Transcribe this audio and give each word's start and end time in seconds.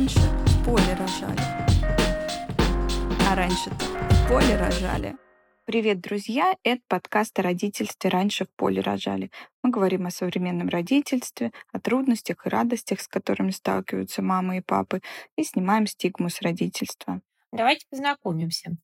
раньше 0.00 0.18
в 0.18 0.64
поле 0.64 0.94
рожали. 0.94 1.40
А 3.28 3.34
раньше-то 3.34 3.84
в 3.84 4.28
поле 4.28 4.56
рожали. 4.56 5.16
Привет, 5.66 6.00
друзья! 6.00 6.56
Это 6.62 6.80
подкаст 6.88 7.38
о 7.38 7.42
родительстве 7.42 8.08
«Раньше 8.08 8.46
в 8.46 8.48
поле 8.56 8.80
рожали». 8.80 9.30
Мы 9.62 9.70
говорим 9.70 10.06
о 10.06 10.10
современном 10.10 10.70
родительстве, 10.70 11.52
о 11.70 11.80
трудностях 11.80 12.46
и 12.46 12.48
радостях, 12.48 13.02
с 13.02 13.08
которыми 13.08 13.50
сталкиваются 13.50 14.22
мамы 14.22 14.56
и 14.56 14.60
папы, 14.62 15.02
и 15.36 15.44
снимаем 15.44 15.86
стигму 15.86 16.30
с 16.30 16.40
родительства. 16.40 17.20
Давайте 17.52 17.84
познакомимся. 17.90 18.78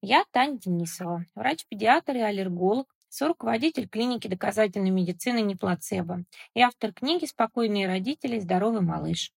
Я 0.00 0.24
Таня 0.30 0.58
Денисова, 0.58 1.26
врач-педиатр 1.34 2.14
и 2.14 2.20
аллерголог, 2.20 2.86
соруководитель 3.08 3.88
клиники 3.88 4.28
доказательной 4.28 4.90
медицины 4.90 5.40
«Не 5.40 5.56
плацебо» 5.56 6.22
и 6.54 6.60
автор 6.60 6.92
книги 6.92 7.24
«Спокойные 7.24 7.88
родители. 7.88 8.38
Здоровый 8.38 8.82
малыш». 8.82 9.32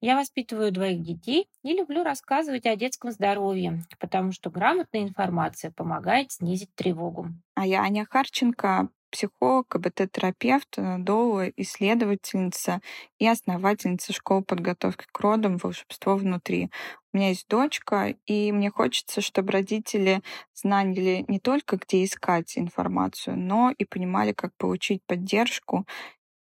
Я 0.00 0.16
воспитываю 0.16 0.70
двоих 0.72 1.02
детей 1.02 1.48
и 1.62 1.72
люблю 1.72 2.04
рассказывать 2.04 2.66
о 2.66 2.76
детском 2.76 3.10
здоровье, 3.10 3.84
потому 3.98 4.32
что 4.32 4.50
грамотная 4.50 5.02
информация 5.02 5.70
помогает 5.72 6.32
снизить 6.32 6.74
тревогу. 6.74 7.28
А 7.54 7.66
я 7.66 7.82
Аня 7.82 8.06
Харченко, 8.08 8.88
психолог, 9.10 9.66
КБТ-терапевт, 9.68 10.76
доула, 10.98 11.48
исследовательница 11.56 12.80
и 13.18 13.26
основательница 13.26 14.12
школы 14.12 14.42
подготовки 14.44 15.06
к 15.10 15.20
родам 15.20 15.56
«Волшебство 15.56 16.16
внутри». 16.16 16.70
У 17.12 17.16
меня 17.16 17.30
есть 17.30 17.48
дочка, 17.48 18.14
и 18.26 18.52
мне 18.52 18.70
хочется, 18.70 19.20
чтобы 19.20 19.50
родители 19.52 20.22
знали 20.54 21.24
не 21.26 21.40
только, 21.40 21.76
где 21.78 22.04
искать 22.04 22.56
информацию, 22.58 23.36
но 23.36 23.72
и 23.76 23.84
понимали, 23.84 24.32
как 24.32 24.52
получить 24.56 25.02
поддержку 25.06 25.86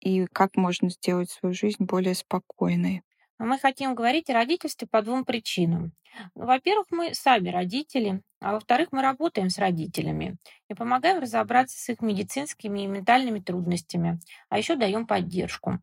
и 0.01 0.25
как 0.27 0.57
можно 0.57 0.89
сделать 0.89 1.31
свою 1.31 1.53
жизнь 1.55 1.83
более 1.85 2.15
спокойной. 2.15 3.03
Мы 3.43 3.57
хотим 3.57 3.95
говорить 3.95 4.29
о 4.29 4.33
родительстве 4.33 4.87
по 4.87 5.01
двум 5.01 5.25
причинам. 5.25 5.93
Ну, 6.35 6.45
во-первых, 6.45 6.85
мы 6.91 7.15
сами 7.15 7.49
родители, 7.49 8.21
а 8.39 8.53
во-вторых, 8.53 8.89
мы 8.91 9.01
работаем 9.01 9.49
с 9.49 9.57
родителями 9.57 10.37
и 10.69 10.75
помогаем 10.75 11.19
разобраться 11.19 11.75
с 11.79 11.89
их 11.89 12.01
медицинскими 12.01 12.81
и 12.81 12.87
ментальными 12.87 13.39
трудностями, 13.39 14.19
а 14.49 14.59
еще 14.59 14.75
даем 14.75 15.07
поддержку. 15.07 15.79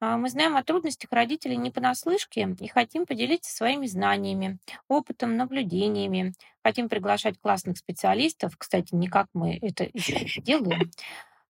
А, 0.00 0.18
мы 0.18 0.28
знаем 0.28 0.54
о 0.54 0.62
трудностях 0.62 1.10
родителей 1.12 1.56
не 1.56 1.70
понаслышке 1.70 2.54
и 2.60 2.68
хотим 2.68 3.06
поделиться 3.06 3.56
своими 3.56 3.86
знаниями, 3.86 4.58
опытом, 4.86 5.34
наблюдениями. 5.38 6.34
Хотим 6.62 6.90
приглашать 6.90 7.40
классных 7.40 7.78
специалистов, 7.78 8.58
кстати, 8.58 8.94
не 8.94 9.08
как 9.08 9.28
мы 9.32 9.58
это 9.62 9.84
еще 9.94 10.40
делаем, 10.42 10.90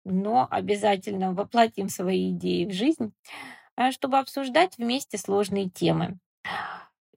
но 0.05 0.47
обязательно 0.51 1.33
воплотим 1.33 1.89
свои 1.89 2.31
идеи 2.33 2.67
в 2.67 2.75
жизнь 2.75 3.15
чтобы 3.93 4.19
обсуждать 4.19 4.77
вместе 4.79 5.19
сложные 5.19 5.69
темы. 5.69 6.19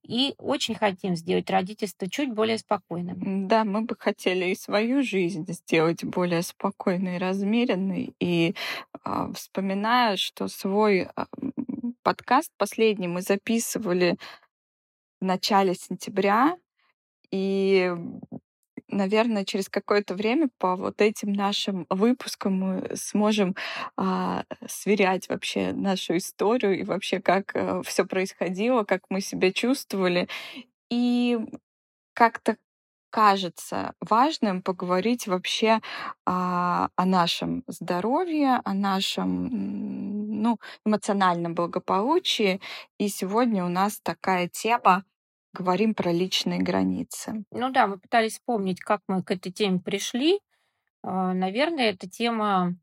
И 0.04 0.36
очень 0.38 0.76
хотим 0.76 1.16
сделать 1.16 1.50
родительство 1.50 2.10
чуть 2.10 2.34
более 2.34 2.58
спокойным. 2.58 3.48
Да, 3.48 3.64
мы 3.64 3.84
бы 3.84 3.96
хотели 3.98 4.46
и 4.50 4.56
свою 4.56 5.02
жизнь 5.02 5.46
сделать 5.48 6.04
более 6.04 6.42
спокойной 6.42 7.18
размеренной. 7.18 8.14
И 8.20 8.54
э, 9.06 9.32
вспоминая, 9.34 10.18
что 10.18 10.50
свой 10.50 11.08
э, 11.08 11.26
подкаст 12.02 12.52
последний 12.58 13.08
мы 13.08 13.22
записывали 13.22 14.18
в 15.22 15.26
начале 15.26 15.74
сентября, 15.74 16.58
и 17.32 17.92
наверное, 18.94 19.46
через 19.46 19.70
какое-то 19.70 20.16
время 20.16 20.50
по 20.58 20.76
вот 20.76 21.02
этим 21.02 21.34
нашим 21.34 21.86
выпускам 21.90 22.54
мы 22.54 22.92
сможем 22.96 23.56
а, 23.98 24.44
сверять 24.68 25.30
вообще 25.30 25.74
нашу 25.74 26.18
историю 26.18 26.80
и 26.80 26.84
вообще 26.84 27.20
как 27.20 27.56
а, 27.56 27.80
э, 27.80 27.84
все 27.84 28.06
происходило, 28.06 28.84
как 28.84 29.02
мы 29.10 29.22
себя 29.22 29.52
чувствовали. 29.52 30.28
И 30.90 31.40
как-то 32.14 32.58
кажется 33.14 33.94
важным 34.02 34.64
поговорить 34.64 35.28
вообще 35.28 35.82
а, 36.26 36.90
о 36.96 37.06
нашем 37.06 37.64
здоровье, 37.68 38.60
о 38.66 38.74
нашем 38.74 40.42
ну, 40.42 40.60
эмоциональном 40.86 41.54
благополучии. 41.54 42.60
И 42.98 43.10
сегодня 43.10 43.66
у 43.66 43.70
нас 43.70 44.00
такая 44.02 44.50
тема 44.50 45.04
говорим 45.54 45.94
про 45.94 46.12
личные 46.12 46.60
границы. 46.60 47.46
Ну 47.52 47.72
да, 47.72 47.88
мы 47.88 47.98
пытались 47.98 48.34
вспомнить, 48.34 48.80
как 48.82 49.02
мы 49.08 49.24
к 49.24 49.32
этой 49.32 49.52
теме 49.52 49.80
пришли. 49.80 50.40
А, 51.04 51.34
наверное, 51.34 51.92
эта 51.92 52.10
тема 52.10 52.76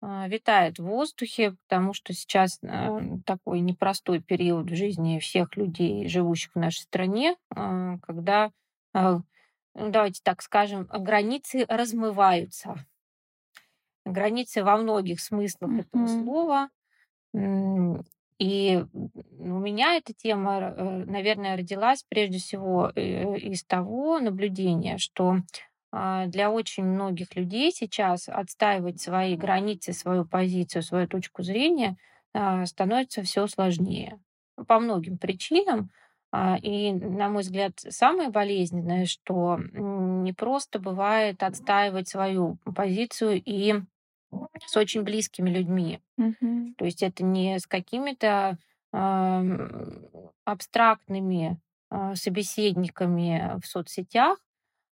а, 0.00 0.28
витает 0.28 0.78
в 0.78 0.84
воздухе, 0.84 1.56
потому 1.66 1.92
что 1.92 2.12
сейчас 2.12 2.58
а, 2.62 3.00
такой 3.26 3.60
непростой 3.60 4.20
период 4.20 4.70
в 4.70 4.76
жизни 4.76 5.18
всех 5.18 5.56
людей, 5.56 6.08
живущих 6.08 6.52
в 6.54 6.58
нашей 6.58 6.82
стране, 6.82 7.36
когда, 7.48 8.50
ну, 8.92 9.22
давайте 9.74 10.20
так 10.22 10.42
скажем, 10.42 10.86
границы 10.86 11.66
размываются. 11.68 12.76
Границы 14.04 14.62
во 14.62 14.76
многих 14.76 15.20
смыслах 15.20 15.70
mm-hmm. 15.70 15.80
этого 15.80 16.06
слова. 16.06 16.68
И 18.38 18.84
у 19.38 19.58
меня 19.58 19.94
эта 19.94 20.12
тема, 20.12 20.74
э, 20.76 21.04
наверное, 21.06 21.56
родилась 21.56 22.04
прежде 22.08 22.38
всего 22.38 22.90
э, 22.94 23.36
из 23.38 23.64
того 23.64 24.18
наблюдения, 24.18 24.98
что 24.98 25.38
а, 25.96 26.26
для 26.26 26.50
очень 26.50 26.84
многих 26.84 27.36
людей 27.36 27.70
сейчас 27.70 28.28
отстаивать 28.28 29.00
свои 29.00 29.36
границы, 29.36 29.92
свою 29.92 30.24
позицию, 30.24 30.82
свою 30.82 31.06
точку 31.06 31.44
зрения 31.44 31.96
а, 32.32 32.66
становится 32.66 33.22
все 33.22 33.46
сложнее. 33.46 34.18
По 34.66 34.80
многим 34.80 35.18
причинам. 35.18 35.90
А, 36.32 36.56
и, 36.60 36.92
на 36.92 37.28
мой 37.28 37.42
взгляд, 37.42 37.74
самое 37.78 38.28
болезненное, 38.30 39.06
что 39.06 39.56
не 39.56 40.32
просто 40.32 40.80
бывает 40.80 41.44
отстаивать 41.44 42.08
свою 42.08 42.58
позицию 42.74 43.40
и 43.44 43.74
с 44.66 44.76
очень 44.76 45.02
близкими 45.02 45.50
людьми. 45.50 46.00
Мгм. 46.16 46.74
То 46.76 46.84
есть 46.84 47.02
это 47.02 47.24
не 47.24 47.58
с 47.58 47.66
какими-то 47.66 48.58
ам, 48.92 49.70
абстрактными 50.44 51.60
а, 51.90 52.14
собеседниками 52.16 53.58
в 53.62 53.66
соцсетях, 53.66 54.38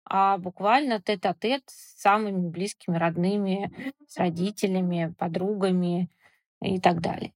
а 0.05 0.37
буквально 0.37 1.01
тет-а-тет 1.01 1.63
с 1.67 2.01
самыми 2.01 2.49
близкими, 2.49 2.97
родными, 2.97 3.71
с 4.07 4.17
родителями, 4.17 5.13
подругами 5.17 6.09
и 6.61 6.79
так 6.79 7.01
далее. 7.01 7.33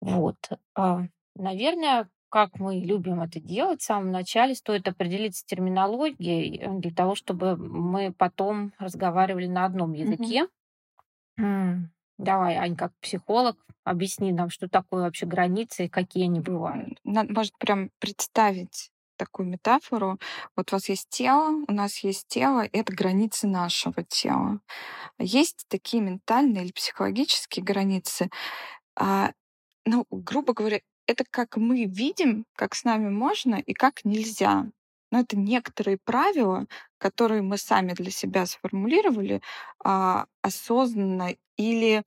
Вот. 0.00 0.36
А, 0.74 1.02
Наверное, 1.34 2.08
как 2.28 2.58
мы 2.58 2.76
любим 2.80 3.20
это 3.22 3.40
делать, 3.40 3.80
в 3.82 3.84
самом 3.84 4.10
начале 4.12 4.54
стоит 4.54 4.88
определиться 4.88 5.40
с 5.40 5.44
терминологией 5.44 6.58
э, 6.58 6.78
для 6.80 6.90
того, 6.92 7.14
чтобы 7.14 7.56
мы 7.56 8.12
потом 8.12 8.72
разговаривали 8.78 9.46
на 9.46 9.64
одном 9.64 9.92
языке. 9.92 10.46
М, 11.38 11.90
Давай, 12.18 12.56
Ань, 12.56 12.76
как 12.76 12.92
психолог, 13.00 13.56
объясни 13.84 14.32
нам, 14.32 14.48
что 14.48 14.68
такое 14.68 15.02
вообще 15.02 15.26
границы 15.26 15.84
и 15.84 15.88
какие 15.88 16.24
они 16.24 16.40
бывают. 16.40 16.98
Надо, 17.04 17.32
может, 17.32 17.56
прям 17.58 17.90
представить 17.98 18.90
такую 19.18 19.48
метафору. 19.48 20.18
Вот 20.56 20.72
у 20.72 20.76
вас 20.76 20.88
есть 20.88 21.08
тело, 21.10 21.50
у 21.68 21.72
нас 21.72 21.98
есть 21.98 22.26
тело, 22.28 22.66
это 22.72 22.92
границы 22.94 23.46
нашего 23.46 24.02
тела. 24.02 24.60
Есть 25.18 25.66
такие 25.68 26.02
ментальные 26.02 26.64
или 26.64 26.72
психологические 26.72 27.64
границы. 27.64 28.30
А, 28.96 29.32
ну, 29.86 30.06
грубо 30.10 30.54
говоря, 30.54 30.80
это 31.06 31.24
как 31.30 31.56
мы 31.56 31.84
видим, 31.84 32.46
как 32.54 32.74
с 32.74 32.84
нами 32.84 33.08
можно 33.10 33.56
и 33.56 33.72
как 33.74 34.04
нельзя. 34.04 34.66
Но 35.12 35.20
это 35.20 35.36
некоторые 35.36 35.98
правила, 36.04 36.66
которые 36.98 37.42
мы 37.42 37.58
сами 37.58 37.92
для 37.92 38.10
себя 38.10 38.46
сформулировали 38.46 39.40
а, 39.84 40.26
осознанно 40.42 41.36
или 41.56 42.02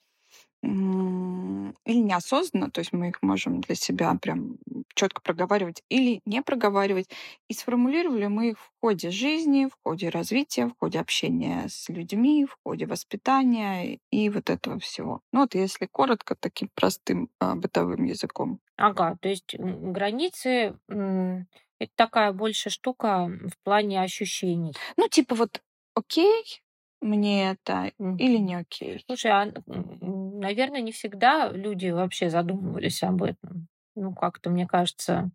или 0.62 1.74
неосознанно, 1.86 2.70
то 2.70 2.80
есть 2.80 2.92
мы 2.94 3.10
их 3.10 3.22
можем 3.22 3.62
для 3.62 3.76
себя 3.76 4.14
прям 4.22 4.58
четко 4.94 5.22
проговаривать 5.22 5.84
или 5.90 6.22
не 6.26 6.42
проговаривать. 6.42 7.10
И 7.48 7.54
сформулировали 7.54 8.28
мы 8.28 8.50
их 8.50 8.58
в 8.60 8.72
ходе 8.82 9.10
жизни, 9.10 9.66
в 9.66 9.76
ходе 9.84 10.10
развития, 10.10 10.68
в 10.68 10.74
ходе 10.80 11.00
общения 11.00 11.66
с 11.70 11.88
людьми, 11.90 12.46
в 12.46 12.58
ходе 12.64 12.86
воспитания 12.86 14.00
и 14.12 14.30
вот 14.30 14.50
этого 14.50 14.80
всего. 14.80 15.22
Ну 15.32 15.42
вот 15.42 15.56
если 15.56 15.86
коротко, 15.86 16.36
таким 16.36 16.70
простым 16.76 17.30
а, 17.40 17.56
бытовым 17.56 18.04
языком. 18.04 18.60
Ага, 18.78 19.18
то 19.22 19.30
есть 19.30 19.56
границы 19.58 20.78
это 20.88 21.92
такая 21.96 22.34
больше 22.34 22.70
штука 22.70 23.28
в 23.28 23.64
плане 23.64 24.02
ощущений. 24.02 24.74
Ну, 24.98 25.08
типа 25.08 25.36
вот 25.36 25.62
окей, 25.96 26.62
мне 27.02 27.52
это 27.52 27.92
или 27.98 28.38
не 28.38 28.56
окей. 28.56 29.02
Слушай, 29.06 29.32
а, 29.32 29.54
наверное, 30.40 30.82
не 30.82 30.92
всегда 30.92 31.50
люди 31.52 31.88
вообще 31.90 32.30
задумывались 32.30 33.04
об 33.04 33.24
этом. 33.24 33.68
Ну, 33.96 34.14
как-то, 34.14 34.50
мне 34.50 34.68
кажется, 34.68 35.32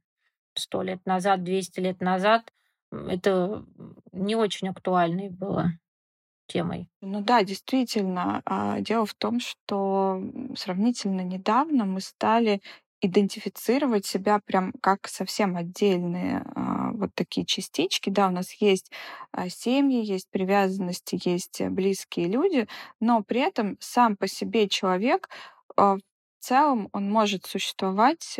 сто 0.55 0.83
лет 0.83 1.01
назад, 1.07 1.45
200 1.45 1.81
лет 1.81 2.01
назад 2.01 2.53
это 2.93 3.65
не 4.13 4.37
очень 4.37 4.69
актуальной 4.69 5.31
было 5.31 5.73
темой. 6.47 6.89
Ну 7.01 7.23
да, 7.23 7.43
действительно. 7.43 8.43
А, 8.45 8.81
дело 8.81 9.07
в 9.07 9.15
том, 9.15 9.41
что 9.41 10.23
сравнительно 10.57 11.23
недавно 11.23 11.85
мы 11.85 12.01
стали 12.01 12.63
идентифицировать 13.07 14.07
себя 14.07 14.41
прям 14.45 14.73
как 14.81 15.09
совсем 15.09 15.57
отдельные 15.57 16.43
а, 16.55 16.93
вот 16.93 17.11
такие 17.15 17.47
частички. 17.47 18.11
Да, 18.11 18.29
у 18.29 18.31
нас 18.31 18.53
есть 18.55 18.91
а, 19.33 19.49
семьи, 19.49 20.05
есть 20.05 20.29
привязанности, 20.31 21.19
есть 21.25 21.61
близкие 21.63 22.29
люди, 22.29 22.69
но 23.01 23.23
при 23.23 23.41
этом 23.41 23.77
сам 23.81 24.17
по 24.17 24.27
себе 24.29 24.69
человек 24.69 25.29
а, 25.77 25.97
в 25.97 26.01
целом 26.41 26.89
он 26.93 27.11
может 27.11 27.47
существовать 27.47 28.39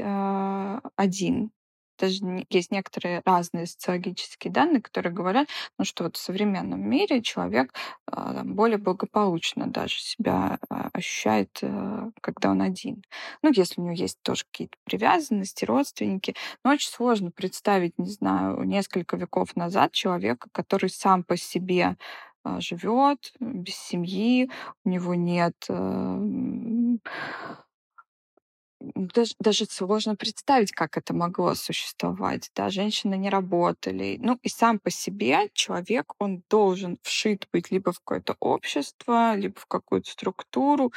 один 0.97 1.51
даже 1.99 2.47
есть 2.51 2.71
некоторые 2.71 3.23
разные 3.25 3.67
социологические 3.67 4.53
данные, 4.53 4.83
которые 4.83 5.13
говорят, 5.13 5.49
ну, 5.79 5.85
что 5.85 6.05
вот 6.05 6.17
в 6.17 6.21
современном 6.21 6.81
мире 6.89 7.23
человек 7.23 7.73
э, 8.11 8.43
более 8.45 8.79
благополучно 8.79 9.67
даже 9.67 9.97
себя 9.99 10.59
э, 10.71 10.75
ощущает, 10.93 11.59
э, 11.63 12.11
когда 12.21 12.51
он 12.51 12.63
один. 12.63 13.03
Ну, 13.43 13.51
если 13.53 13.81
у 13.81 13.85
него 13.85 13.95
есть 13.95 14.19
тоже 14.23 14.45
какие-то 14.45 14.77
привязанности, 14.85 15.65
родственники. 15.65 16.35
Но 16.65 16.73
очень 16.73 16.91
сложно 16.91 17.31
представить, 17.31 17.99
не 17.99 18.11
знаю, 18.11 18.63
несколько 18.65 19.17
веков 19.17 19.57
назад 19.57 19.93
человека, 19.93 20.49
который 20.53 20.91
сам 20.91 21.23
по 21.23 21.37
себе 21.37 21.97
живет 22.59 23.33
без 23.41 23.75
семьи, 23.75 24.51
у 24.85 24.89
него 24.91 25.15
нет 25.15 25.55
даже, 28.95 29.35
даже 29.41 29.65
сложно 29.67 30.17
представить, 30.17 30.73
как 30.73 30.97
это 30.97 31.15
могло 31.15 31.55
существовать. 31.55 32.51
Да, 32.55 32.71
женщины 32.71 33.17
не 33.17 33.31
работали. 33.31 34.19
Ну 34.21 34.39
и 34.43 34.49
сам 34.49 34.79
по 34.79 34.91
себе 34.91 35.51
человек, 35.55 36.13
он 36.19 36.43
должен 36.51 36.99
вшит 37.03 37.49
быть 37.53 37.71
либо 37.71 37.93
в 37.93 38.01
какое-то 38.01 38.37
общество, 38.41 39.35
либо 39.37 39.59
в 39.59 39.67
какую-то 39.67 40.11
структуру. 40.11 40.93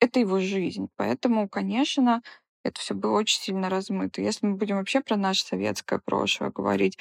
Это 0.00 0.20
его 0.20 0.40
жизнь. 0.40 0.88
Поэтому, 0.96 1.48
конечно, 1.48 2.22
это 2.64 2.80
все 2.80 2.94
было 2.94 3.12
очень 3.18 3.40
сильно 3.40 3.68
размыто. 3.68 4.20
Если 4.22 4.46
мы 4.46 4.56
будем 4.56 4.76
вообще 4.76 5.00
про 5.00 5.16
наше 5.16 5.44
советское 5.44 5.98
прошлое 5.98 6.50
говорить, 6.50 6.98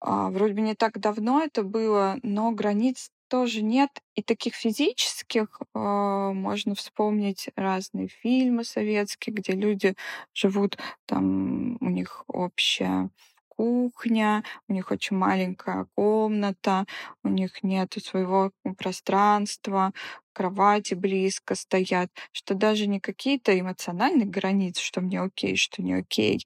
а, 0.00 0.30
вроде 0.30 0.54
бы 0.54 0.60
не 0.60 0.74
так 0.74 0.98
давно 1.00 1.42
это 1.42 1.62
было, 1.62 2.18
но 2.22 2.50
границ 2.52 3.10
тоже 3.28 3.62
нет. 3.62 3.90
И 4.14 4.22
таких 4.22 4.54
физических 4.54 5.60
э, 5.74 5.78
можно 5.78 6.74
вспомнить 6.74 7.48
разные 7.56 8.08
фильмы 8.08 8.64
советские, 8.64 9.34
где 9.34 9.52
люди 9.52 9.94
живут, 10.34 10.78
там 11.06 11.76
у 11.80 11.90
них 11.90 12.24
общая 12.28 13.10
кухня, 13.48 14.44
у 14.68 14.72
них 14.74 14.90
очень 14.90 15.16
маленькая 15.16 15.86
комната, 15.94 16.84
у 17.24 17.28
них 17.28 17.62
нет 17.62 17.94
своего 18.02 18.52
пространства, 18.76 19.92
кровати 20.32 20.94
близко 20.94 21.54
стоят, 21.54 22.10
что 22.32 22.54
даже 22.54 22.86
не 22.86 23.00
какие-то 23.00 23.58
эмоциональные 23.58 24.26
границы, 24.26 24.82
что 24.82 25.00
мне 25.00 25.20
окей, 25.22 25.56
что 25.56 25.82
не 25.82 25.94
окей. 25.94 26.44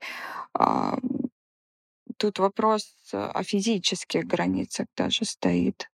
А, 0.54 0.98
тут 2.18 2.38
вопрос 2.38 2.94
о 3.12 3.42
физических 3.42 4.24
границах 4.26 4.86
даже 4.96 5.24
стоит 5.24 5.89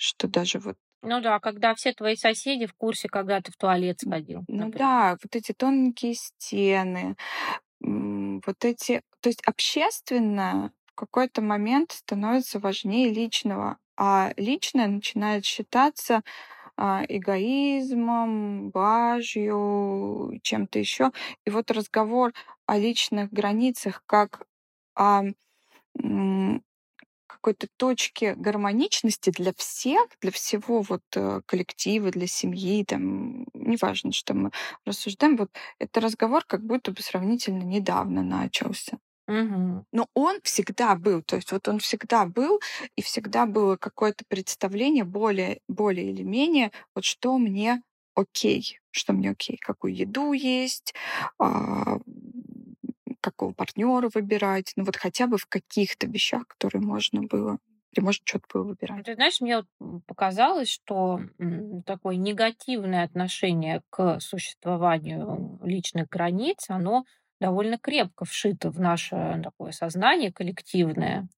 что 0.00 0.28
даже 0.28 0.58
вот 0.58 0.76
ну 1.02 1.20
да, 1.22 1.40
когда 1.40 1.74
все 1.74 1.94
твои 1.94 2.14
соседи 2.14 2.66
в 2.66 2.74
курсе, 2.74 3.08
когда 3.08 3.40
ты 3.40 3.50
в 3.52 3.56
туалет 3.56 4.00
сходил. 4.00 4.44
Ну 4.48 4.66
например. 4.66 4.78
да, 4.78 5.16
вот 5.22 5.34
эти 5.34 5.52
тонкие 5.52 6.14
стены, 6.14 7.16
вот 7.80 8.64
эти... 8.64 9.02
То 9.20 9.30
есть 9.30 9.42
общественное 9.46 10.72
в 10.86 10.94
какой-то 10.94 11.40
момент 11.40 11.92
становится 11.92 12.58
важнее 12.58 13.10
личного, 13.10 13.78
а 13.96 14.34
личное 14.36 14.88
начинает 14.88 15.46
считаться 15.46 16.22
а, 16.76 17.02
эгоизмом, 17.08 18.70
блажью, 18.70 20.38
чем-то 20.42 20.78
еще. 20.78 21.12
И 21.46 21.50
вот 21.50 21.70
разговор 21.70 22.32
о 22.66 22.78
личных 22.78 23.32
границах 23.32 24.02
как 24.06 24.46
о 24.94 25.24
какой-то 27.40 27.68
точки 27.76 28.34
гармоничности 28.36 29.30
для 29.30 29.52
всех, 29.56 30.06
для 30.20 30.30
всего 30.30 30.82
вот 30.82 31.02
э, 31.16 31.40
коллектива, 31.46 32.10
для 32.10 32.26
семьи, 32.26 32.84
там, 32.84 33.46
неважно, 33.54 34.12
что 34.12 34.34
мы 34.34 34.50
рассуждаем, 34.84 35.36
вот 35.36 35.50
это 35.78 36.00
разговор 36.00 36.44
как 36.46 36.64
будто 36.64 36.92
бы 36.92 37.02
сравнительно 37.02 37.62
недавно 37.62 38.22
начался. 38.22 38.98
Угу. 39.26 39.84
Но 39.92 40.06
он 40.14 40.40
всегда 40.42 40.96
был, 40.96 41.22
то 41.22 41.36
есть 41.36 41.52
вот 41.52 41.68
он 41.68 41.78
всегда 41.78 42.26
был, 42.26 42.60
и 42.96 43.02
всегда 43.02 43.46
было 43.46 43.76
какое-то 43.76 44.24
представление 44.28 45.04
более, 45.04 45.60
более 45.68 46.10
или 46.10 46.22
менее, 46.22 46.72
вот 46.94 47.04
что 47.04 47.38
мне 47.38 47.82
окей, 48.14 48.78
что 48.90 49.12
мне 49.12 49.30
окей, 49.30 49.56
какую 49.58 49.94
еду 49.94 50.32
есть, 50.32 50.94
а, 51.38 51.98
какого 53.20 53.52
партнера 53.52 54.10
выбирать, 54.14 54.72
ну 54.76 54.84
вот 54.84 54.96
хотя 54.96 55.26
бы 55.26 55.36
в 55.36 55.46
каких-то 55.46 56.06
вещах, 56.06 56.46
которые 56.46 56.82
можно 56.82 57.22
было 57.22 57.58
или 57.92 58.04
может 58.04 58.22
что-то 58.24 58.46
было 58.54 58.64
выбирать. 58.68 59.04
Ты 59.04 59.14
знаешь, 59.14 59.40
мне 59.40 59.64
показалось, 60.06 60.68
что 60.70 61.20
такое 61.86 62.16
негативное 62.16 63.04
отношение 63.04 63.82
к 63.90 64.20
существованию 64.20 65.58
личных 65.64 66.08
границ, 66.08 66.66
оно 66.68 67.04
довольно 67.40 67.78
крепко 67.78 68.24
вшито 68.24 68.70
в 68.70 68.78
наше 68.78 69.40
такое 69.42 69.72
сознание 69.72 70.32
коллективное. 70.32 71.28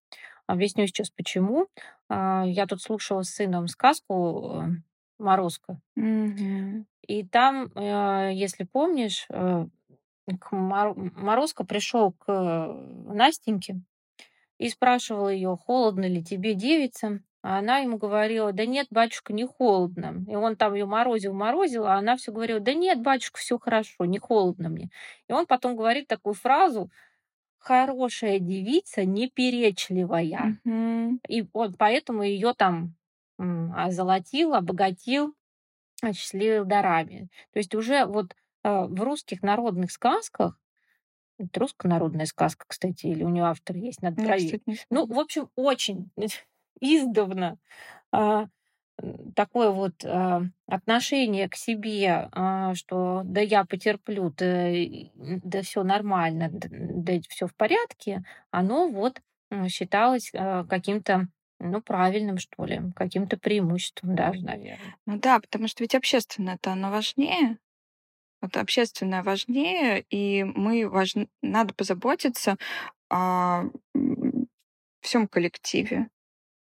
Объясню 0.46 0.87
сейчас 0.87 1.11
почему. 1.11 1.69
А, 2.08 2.44
я 2.44 2.67
тут 2.67 2.82
слушала 2.82 3.23
с 3.23 3.31
сыном 3.31 3.69
сказку 3.69 4.62
э, 4.62 4.67
Морозко. 5.19 5.81
Mm-hmm. 5.99 6.84
И 7.06 7.26
там, 7.26 7.70
э, 7.75 8.32
если 8.34 8.64
помнишь, 8.64 9.26
э, 9.31 9.67
к 10.40 10.52
Мор... 10.52 10.94
Морозко 10.96 11.64
пришел 11.64 12.12
к 12.12 12.24
э, 12.28 13.12
Настеньке 13.12 13.80
и 14.58 14.69
спрашивал 14.69 15.28
ее, 15.28 15.56
холодно 15.56 16.06
ли 16.06 16.22
тебе, 16.22 16.54
девица. 16.54 17.20
А 17.42 17.58
она 17.58 17.78
ему 17.78 17.98
говорила, 17.98 18.52
да 18.52 18.66
нет, 18.66 18.86
батюшка, 18.90 19.32
не 19.32 19.44
холодно. 19.44 20.24
И 20.28 20.36
он 20.36 20.54
там 20.54 20.74
ее 20.74 20.86
морозил, 20.86 21.32
морозил, 21.34 21.86
а 21.86 21.94
она 21.94 22.16
все 22.16 22.30
говорила, 22.30 22.60
да 22.60 22.72
нет, 22.72 23.00
батюшка, 23.00 23.40
все 23.40 23.58
хорошо, 23.58 24.04
не 24.04 24.19
холодно 24.19 24.69
мне. 24.69 24.90
И 25.28 25.32
он 25.32 25.46
потом 25.46 25.74
говорит 25.74 26.06
такую 26.06 26.34
фразу, 26.34 26.88
хорошая 27.58 28.38
девица, 28.38 29.04
неперечливая. 29.04 30.60
Mm-hmm. 30.64 31.19
И 31.28 31.48
он 31.52 31.74
поэтому 31.74 32.22
ее 32.22 32.54
там 32.54 32.94
озолотил, 33.38 34.54
обогатил, 34.54 35.34
осчастливил 36.00 36.64
дарами. 36.64 37.28
То 37.52 37.58
есть 37.58 37.74
уже 37.74 38.04
вот 38.04 38.36
в 38.62 39.03
русских 39.03 39.43
народных 39.43 39.91
сказках, 39.91 40.58
это 41.39 41.60
русская 41.60 41.89
народная 41.89 42.27
сказка, 42.27 42.65
кстати, 42.69 43.06
или 43.06 43.25
у 43.25 43.29
нее 43.29 43.44
автор 43.44 43.77
есть, 43.77 44.03
надо 44.03 44.22
проверить. 44.22 44.63
Ну, 44.91 45.06
в 45.06 45.19
общем, 45.19 45.48
очень 45.56 46.10
издавна 46.81 47.58
а, 48.13 48.46
такое 49.34 49.70
вот 49.70 50.05
а, 50.05 50.43
отношение 50.67 51.48
к 51.48 51.56
себе, 51.56 52.29
что 52.75 53.22
да 53.25 53.41
я 53.41 53.65
потерплю, 53.65 54.32
да, 54.36 54.70
да 55.15 55.63
все 55.63 55.82
нормально, 55.82 56.51
да 56.53 57.15
все 57.29 57.46
в 57.46 57.55
порядке, 57.55 58.22
оно 58.51 58.89
вот 58.89 59.20
считалось 59.69 60.31
каким-то 60.69 61.29
ну, 61.58 61.81
правильным, 61.81 62.39
что 62.39 62.65
ли, 62.65 62.81
каким-то 62.96 63.39
преимуществом 63.39 64.17
даже, 64.17 64.43
наверное. 64.43 64.96
Ну 65.06 65.19
да, 65.19 65.39
потому 65.39 65.69
что 65.69 65.84
ведь 65.84 65.94
общественное-то 65.94 66.72
оно 66.72 66.91
важнее, 66.91 67.58
вот 68.43 68.56
общественное 68.58 69.22
важнее, 69.22 70.05
и 70.11 70.44
мы 70.44 70.89
важны, 70.89 71.29
надо 71.43 71.75
позаботиться 71.75 72.56
о 73.11 73.65
всем 75.01 75.29
коллективе, 75.29 76.08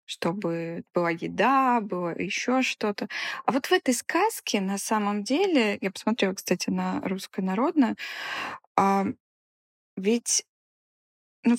чтобы 0.06 0.84
была 0.94 1.10
еда, 1.10 1.80
было 1.80 2.18
еще 2.18 2.62
что-то. 2.62 3.08
А 3.46 3.52
вот 3.52 3.66
в 3.66 3.72
этой 3.72 3.94
сказке 3.94 4.60
на 4.60 4.78
самом 4.78 5.24
деле, 5.24 5.78
я 5.80 5.90
посмотрела, 5.92 6.34
кстати, 6.34 6.70
на 6.70 7.00
русское 7.02 7.42
народное, 7.42 7.96
а, 8.76 9.06
ведь 9.96 10.44
ну, 11.44 11.56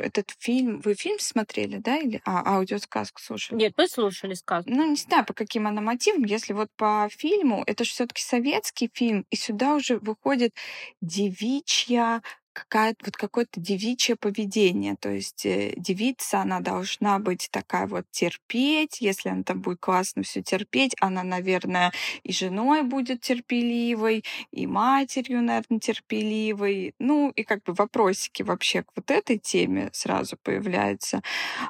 этот 0.00 0.30
фильм, 0.38 0.80
вы 0.80 0.94
фильм 0.94 1.18
смотрели, 1.18 1.78
да, 1.78 1.98
или 1.98 2.20
а, 2.24 2.56
аудиосказку 2.56 3.20
слушали? 3.20 3.58
Нет, 3.58 3.74
мы 3.76 3.88
слушали 3.88 4.34
сказку. 4.34 4.70
Ну, 4.70 4.88
не 4.88 4.96
знаю, 4.96 5.24
по 5.24 5.34
каким 5.34 5.66
она 5.66 5.80
мотивам. 5.80 6.24
Если 6.24 6.52
вот 6.52 6.68
по 6.76 7.08
фильму, 7.10 7.62
это 7.66 7.84
же 7.84 7.90
все-таки 7.90 8.22
советский 8.22 8.90
фильм, 8.92 9.26
и 9.30 9.36
сюда 9.36 9.74
уже 9.74 9.98
выходит 9.98 10.52
девичья 11.00 12.22
какая-то 12.52 13.06
вот 13.06 13.16
какое-то 13.16 13.60
девичье 13.60 14.16
поведение. 14.16 14.96
То 14.96 15.10
есть 15.10 15.46
э, 15.46 15.74
девица, 15.76 16.40
она 16.40 16.60
должна 16.60 17.18
быть 17.18 17.48
такая 17.50 17.86
вот 17.86 18.04
терпеть. 18.10 19.00
Если 19.00 19.28
она 19.28 19.42
там 19.42 19.60
будет 19.60 19.80
классно 19.80 20.22
все 20.22 20.42
терпеть, 20.42 20.94
она, 21.00 21.22
наверное, 21.22 21.92
и 22.22 22.32
женой 22.32 22.82
будет 22.82 23.20
терпеливой, 23.20 24.24
и 24.50 24.66
матерью, 24.66 25.42
наверное, 25.42 25.80
терпеливой. 25.80 26.94
Ну, 26.98 27.30
и 27.30 27.42
как 27.44 27.62
бы 27.64 27.72
вопросики 27.74 28.42
вообще 28.42 28.82
к 28.82 28.88
вот 28.96 29.10
этой 29.10 29.38
теме 29.38 29.90
сразу 29.92 30.36
появляются. 30.42 31.22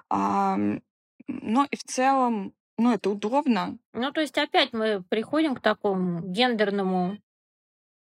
А, 0.08 0.56
но 1.28 1.66
и 1.70 1.76
в 1.76 1.84
целом, 1.84 2.52
ну, 2.78 2.92
это 2.92 3.10
удобно. 3.10 3.78
Ну, 3.92 4.10
то 4.12 4.20
есть 4.20 4.38
опять 4.38 4.72
мы 4.72 5.02
приходим 5.08 5.54
к 5.54 5.60
такому 5.60 6.20
гендерному 6.22 7.18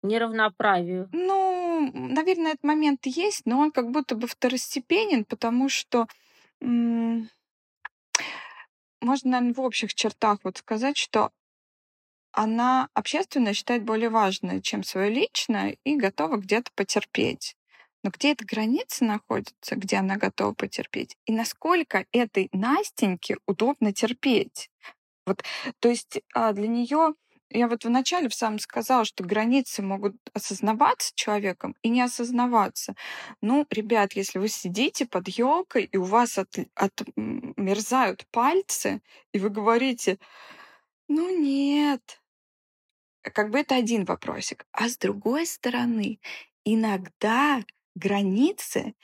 неравноправию? 0.02 1.08
Ну, 1.12 1.90
наверное, 1.92 2.52
этот 2.52 2.64
момент 2.64 3.06
есть, 3.06 3.42
но 3.44 3.60
он 3.60 3.70
как 3.70 3.90
будто 3.90 4.14
бы 4.14 4.26
второстепенен, 4.26 5.24
потому 5.24 5.68
что 5.68 6.06
можно, 6.60 7.30
наверное, 9.30 9.54
в 9.54 9.60
общих 9.60 9.94
чертах 9.94 10.40
вот 10.42 10.58
сказать, 10.58 10.96
что 10.96 11.30
она 12.32 12.88
общественно 12.94 13.54
считает 13.54 13.84
более 13.84 14.10
важной, 14.10 14.60
чем 14.60 14.82
свое 14.82 15.10
личное, 15.10 15.76
и 15.84 15.96
готова 15.96 16.36
где-то 16.36 16.70
потерпеть. 16.74 17.54
Но 18.04 18.10
где 18.10 18.32
эта 18.32 18.44
граница 18.44 19.04
находится, 19.04 19.74
где 19.74 19.96
она 19.96 20.16
готова 20.16 20.52
потерпеть? 20.52 21.16
И 21.26 21.32
насколько 21.32 22.06
этой 22.12 22.48
Настеньке 22.52 23.38
удобно 23.46 23.92
терпеть? 23.92 24.70
Вот, 25.26 25.42
то 25.80 25.88
есть 25.88 26.20
а, 26.32 26.52
для 26.52 26.68
нее 26.68 27.14
я 27.50 27.68
вот 27.68 27.84
вначале 27.84 28.28
в 28.28 28.34
самом 28.34 28.58
сказала, 28.58 29.04
что 29.04 29.24
границы 29.24 29.82
могут 29.82 30.16
осознаваться 30.34 31.12
человеком 31.14 31.74
и 31.82 31.88
не 31.88 32.02
осознаваться. 32.02 32.94
Ну, 33.40 33.66
ребят, 33.70 34.12
если 34.12 34.38
вы 34.38 34.48
сидите 34.48 35.06
под 35.06 35.28
елкой 35.28 35.84
и 35.84 35.96
у 35.96 36.04
вас 36.04 36.38
от, 36.38 36.54
отмерзают 36.74 38.26
пальцы, 38.30 39.00
и 39.32 39.38
вы 39.38 39.50
говорите, 39.50 40.18
ну 41.08 41.36
нет, 41.38 42.20
как 43.22 43.50
бы 43.50 43.60
это 43.60 43.76
один 43.76 44.04
вопросик. 44.04 44.66
А 44.72 44.88
с 44.88 44.96
другой 44.98 45.46
стороны, 45.46 46.20
иногда 46.64 47.64
границы 47.94 48.94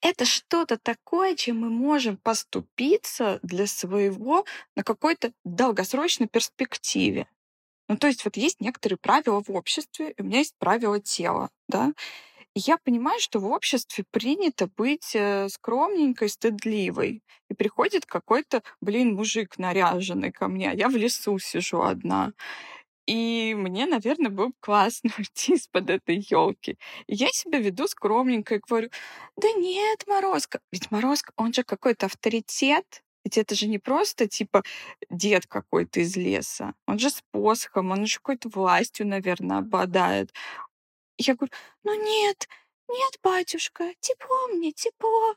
это 0.00 0.24
что-то 0.24 0.78
такое, 0.78 1.36
чем 1.36 1.60
мы 1.60 1.70
можем 1.70 2.16
поступиться 2.16 3.38
для 3.42 3.68
своего 3.68 4.44
на 4.74 4.82
какой-то 4.82 5.32
долгосрочной 5.44 6.26
перспективе. 6.26 7.28
Ну, 7.92 7.98
то 7.98 8.06
есть 8.06 8.24
вот 8.24 8.38
есть 8.38 8.58
некоторые 8.62 8.96
правила 8.96 9.42
в 9.46 9.50
обществе, 9.50 10.14
у 10.18 10.22
меня 10.22 10.38
есть 10.38 10.54
правила 10.58 10.98
тела, 10.98 11.50
да. 11.68 11.92
И 12.54 12.60
я 12.60 12.78
понимаю, 12.78 13.20
что 13.20 13.38
в 13.38 13.46
обществе 13.46 14.04
принято 14.10 14.66
быть 14.78 15.14
э, 15.14 15.48
скромненькой, 15.50 16.30
стыдливой. 16.30 17.22
И 17.50 17.54
приходит 17.54 18.06
какой-то, 18.06 18.62
блин, 18.80 19.14
мужик 19.14 19.58
наряженный 19.58 20.32
ко 20.32 20.48
мне, 20.48 20.70
а 20.70 20.74
я 20.74 20.88
в 20.88 20.96
лесу 20.96 21.38
сижу 21.38 21.82
одна. 21.82 22.32
И 23.06 23.54
мне, 23.54 23.84
наверное, 23.86 24.30
было 24.30 24.46
бы 24.48 24.54
классно 24.60 25.10
уйти 25.18 25.54
из-под 25.54 25.90
этой 25.90 26.16
елки. 26.30 26.78
И 27.08 27.14
я 27.14 27.28
себя 27.32 27.58
веду 27.58 27.88
скромненько 27.88 28.54
и 28.54 28.60
говорю, 28.66 28.88
да 29.36 29.52
нет, 29.52 30.04
Морозко. 30.06 30.60
Ведь 30.72 30.90
Морозко, 30.90 31.32
он 31.36 31.52
же 31.52 31.62
какой-то 31.62 32.06
авторитет. 32.06 33.02
Ведь 33.24 33.38
это 33.38 33.54
же 33.54 33.68
не 33.68 33.78
просто, 33.78 34.28
типа, 34.28 34.62
дед 35.10 35.46
какой-то 35.46 36.00
из 36.00 36.16
леса. 36.16 36.74
Он 36.86 36.98
же 36.98 37.10
с 37.10 37.22
посохом, 37.30 37.90
он 37.90 38.06
же 38.06 38.16
какой-то 38.16 38.48
властью, 38.48 39.06
наверное, 39.06 39.58
обладает. 39.58 40.32
Я 41.18 41.34
говорю, 41.34 41.52
ну 41.84 41.94
нет, 41.94 42.48
нет, 42.88 43.18
батюшка, 43.22 43.92
тепло 44.00 44.48
мне, 44.48 44.72
тепло. 44.72 45.36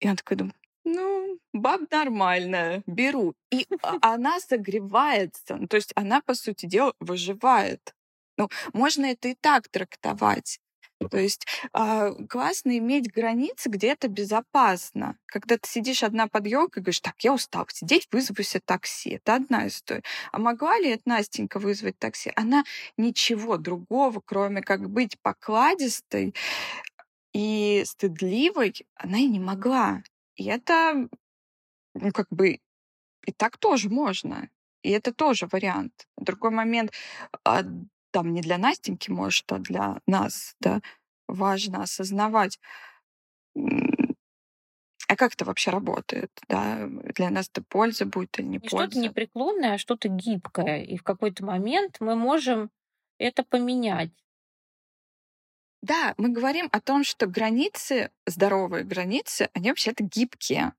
И 0.00 0.08
он 0.08 0.16
такой 0.16 0.36
думает, 0.36 0.56
ну, 0.84 1.38
баб 1.52 1.90
нормальная, 1.90 2.82
беру. 2.86 3.34
И 3.50 3.66
она 4.00 4.40
согревается. 4.40 5.56
Ну, 5.56 5.66
то 5.66 5.76
есть 5.76 5.92
она, 5.96 6.20
по 6.20 6.34
сути 6.34 6.66
дела, 6.66 6.94
выживает. 7.00 7.94
Ну, 8.38 8.48
можно 8.72 9.06
это 9.06 9.28
и 9.28 9.34
так 9.34 9.68
трактовать. 9.68 10.60
То 11.10 11.18
есть 11.18 11.46
э, 11.74 12.12
классно 12.28 12.78
иметь 12.78 13.12
границы, 13.12 13.68
где 13.68 13.88
это 13.88 14.08
безопасно. 14.08 15.18
Когда 15.26 15.58
ты 15.58 15.68
сидишь 15.68 16.02
одна 16.02 16.26
под 16.26 16.46
елкой 16.46 16.80
и 16.80 16.84
говоришь, 16.84 17.00
так, 17.00 17.14
я 17.20 17.34
устал 17.34 17.66
сидеть, 17.70 18.08
вызову 18.10 18.42
себе 18.42 18.62
такси. 18.64 19.10
Это 19.10 19.34
одна 19.34 19.66
история. 19.66 20.02
А 20.32 20.38
могла 20.38 20.78
ли 20.78 20.90
эта 20.90 21.02
Настенька 21.06 21.58
вызвать 21.58 21.98
такси? 21.98 22.32
Она 22.34 22.64
ничего 22.96 23.58
другого, 23.58 24.22
кроме 24.24 24.62
как 24.62 24.88
быть 24.88 25.20
покладистой 25.20 26.34
и 27.34 27.82
стыдливой, 27.84 28.74
она 28.94 29.18
и 29.18 29.26
не 29.26 29.40
могла. 29.40 30.02
И 30.36 30.46
это, 30.46 31.08
ну, 31.94 32.12
как 32.12 32.28
бы, 32.30 32.60
и 33.26 33.32
так 33.32 33.58
тоже 33.58 33.90
можно. 33.90 34.48
И 34.82 34.90
это 34.90 35.12
тоже 35.12 35.46
вариант. 35.50 36.06
Другой 36.16 36.50
момент, 36.50 36.92
а, 37.44 37.62
там 38.16 38.32
не 38.32 38.40
для 38.40 38.56
Настеньки, 38.56 39.10
может, 39.10 39.52
а 39.52 39.58
для 39.58 39.98
нас, 40.06 40.54
да, 40.58 40.80
важно 41.28 41.82
осознавать, 41.82 42.58
а 45.08 45.16
как 45.16 45.34
это 45.34 45.44
вообще 45.44 45.70
работает, 45.70 46.30
да, 46.48 46.86
для 46.88 47.28
нас 47.28 47.50
это 47.52 47.62
польза 47.68 48.06
будет 48.06 48.38
или 48.38 48.46
не 48.46 48.56
И 48.56 48.68
польза. 48.68 48.86
что-то 48.86 48.98
непреклонное, 48.98 49.74
а 49.74 49.78
что-то 49.78 50.08
гибкое. 50.08 50.82
И 50.82 50.96
в 50.96 51.02
какой-то 51.02 51.44
момент 51.44 51.98
мы 52.00 52.16
можем 52.16 52.70
это 53.18 53.44
поменять. 53.44 54.12
Да, 55.82 56.14
мы 56.16 56.30
говорим 56.30 56.70
о 56.72 56.80
том, 56.80 57.04
что 57.04 57.26
границы, 57.26 58.10
здоровые 58.24 58.84
границы, 58.84 59.50
они 59.52 59.68
вообще-то 59.68 60.04
гибкие. 60.04 60.72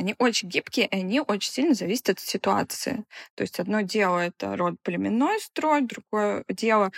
Они 0.00 0.14
очень 0.18 0.48
гибкие, 0.48 0.86
и 0.86 0.96
они 0.96 1.20
очень 1.20 1.52
сильно 1.52 1.74
зависят 1.74 2.08
от 2.08 2.20
ситуации. 2.20 3.04
То 3.34 3.42
есть 3.42 3.60
одно 3.60 3.82
дело— 3.82 4.18
это 4.20 4.56
род 4.56 4.76
племенной 4.82 5.38
строй, 5.40 5.82
другое 5.82 6.42
дело 6.48 6.90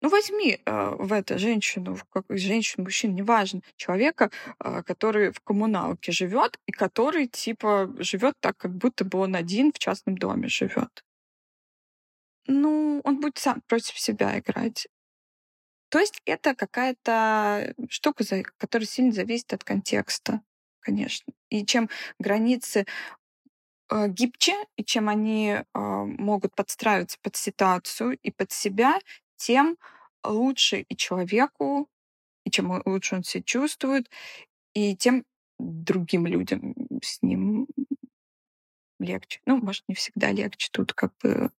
ну, 0.00 0.10
возьми 0.10 0.60
э, 0.64 0.94
в 0.98 1.12
это 1.12 1.38
женщину, 1.38 1.94
в 1.96 2.04
как, 2.04 2.26
женщину, 2.28 2.84
мужчину, 2.84 3.14
неважно, 3.14 3.62
человека, 3.76 4.30
э, 4.60 4.82
который 4.82 5.32
в 5.32 5.40
коммуналке 5.40 6.12
живет 6.12 6.60
и 6.66 6.72
который 6.72 7.26
типа 7.26 7.90
живет 7.98 8.34
так, 8.38 8.56
как 8.56 8.72
будто 8.76 9.04
бы 9.04 9.18
он 9.18 9.34
один 9.34 9.72
в 9.72 9.78
частном 9.78 10.16
доме 10.16 10.48
живет. 10.48 11.02
Ну, 12.46 13.00
он 13.02 13.20
будет 13.20 13.38
сам 13.38 13.62
против 13.66 13.98
себя 13.98 14.38
играть. 14.38 14.86
То 15.88 15.98
есть 15.98 16.20
это 16.26 16.54
какая-то 16.54 17.74
штука, 17.88 18.24
которая 18.58 18.86
сильно 18.86 19.12
зависит 19.12 19.54
от 19.54 19.64
контекста, 19.64 20.42
конечно. 20.84 21.32
И 21.50 21.64
чем 21.64 21.88
границы 22.18 22.86
э, 23.90 24.08
гибче, 24.08 24.54
и 24.76 24.84
чем 24.84 25.08
они 25.08 25.48
э, 25.48 25.64
могут 25.72 26.54
подстраиваться 26.54 27.18
под 27.22 27.36
ситуацию 27.36 28.18
и 28.22 28.30
под 28.30 28.52
себя, 28.52 28.98
тем 29.36 29.76
лучше 30.22 30.80
и 30.88 30.96
человеку, 30.96 31.88
и 32.44 32.50
чем 32.50 32.82
лучше 32.84 33.16
он 33.16 33.24
себя 33.24 33.42
чувствует, 33.42 34.10
и 34.74 34.96
тем 34.96 35.24
другим 35.58 36.26
людям 36.26 36.74
с 37.02 37.22
ним 37.22 37.66
легче. 38.98 39.40
Ну, 39.46 39.58
может, 39.58 39.84
не 39.88 39.94
всегда 39.94 40.32
легче. 40.32 40.68
Тут 40.72 40.92
как 40.92 41.12
бы 41.22 41.50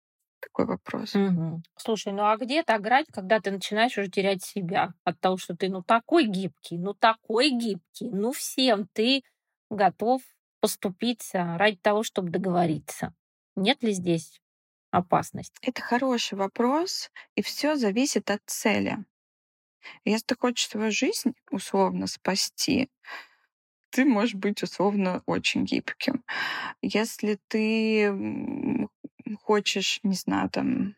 такой 0.45 0.65
вопрос. 0.65 1.13
Мгм. 1.13 1.63
Слушай, 1.77 2.11
ну 2.13 2.23
а 2.25 2.35
где 2.37 2.61
так 2.63 2.81
грань, 2.81 3.05
когда 3.11 3.39
ты 3.39 3.49
начинаешь 3.51 3.97
уже 3.97 4.09
терять 4.09 4.43
себя 4.43 4.93
от 5.05 5.19
того, 5.21 5.37
что 5.37 5.55
ты 5.55 5.69
ну 5.69 5.81
такой 5.81 6.25
гибкий, 6.25 6.77
ну 6.77 6.93
такой 6.93 7.51
гибкий, 7.51 8.09
ну 8.11 8.31
всем 8.33 8.87
ты 8.91 9.23
готов 9.69 10.21
поступиться 10.59 11.55
ради 11.57 11.77
того, 11.77 12.03
чтобы 12.03 12.29
договориться. 12.31 13.13
Нет 13.55 13.81
ли 13.81 13.91
здесь 13.93 14.41
опасности? 14.91 15.61
Это 15.61 15.81
хороший 15.81 16.37
вопрос, 16.37 17.11
и 17.35 17.41
все 17.41 17.75
зависит 17.75 18.31
от 18.31 18.41
цели. 18.45 19.03
Если 20.05 20.25
ты 20.27 20.35
хочешь 20.39 20.69
свою 20.69 20.89
жизнь 20.91 21.33
условно 21.51 22.07
спасти, 22.07 22.89
ты 23.89 24.03
можешь 24.05 24.35
быть 24.35 24.61
условно 24.61 25.23
очень 25.25 25.63
гибким. 25.65 26.23
Если 26.81 27.39
ты 27.47 28.87
хочешь, 29.41 29.99
не 30.03 30.15
знаю, 30.15 30.49
там... 30.49 30.95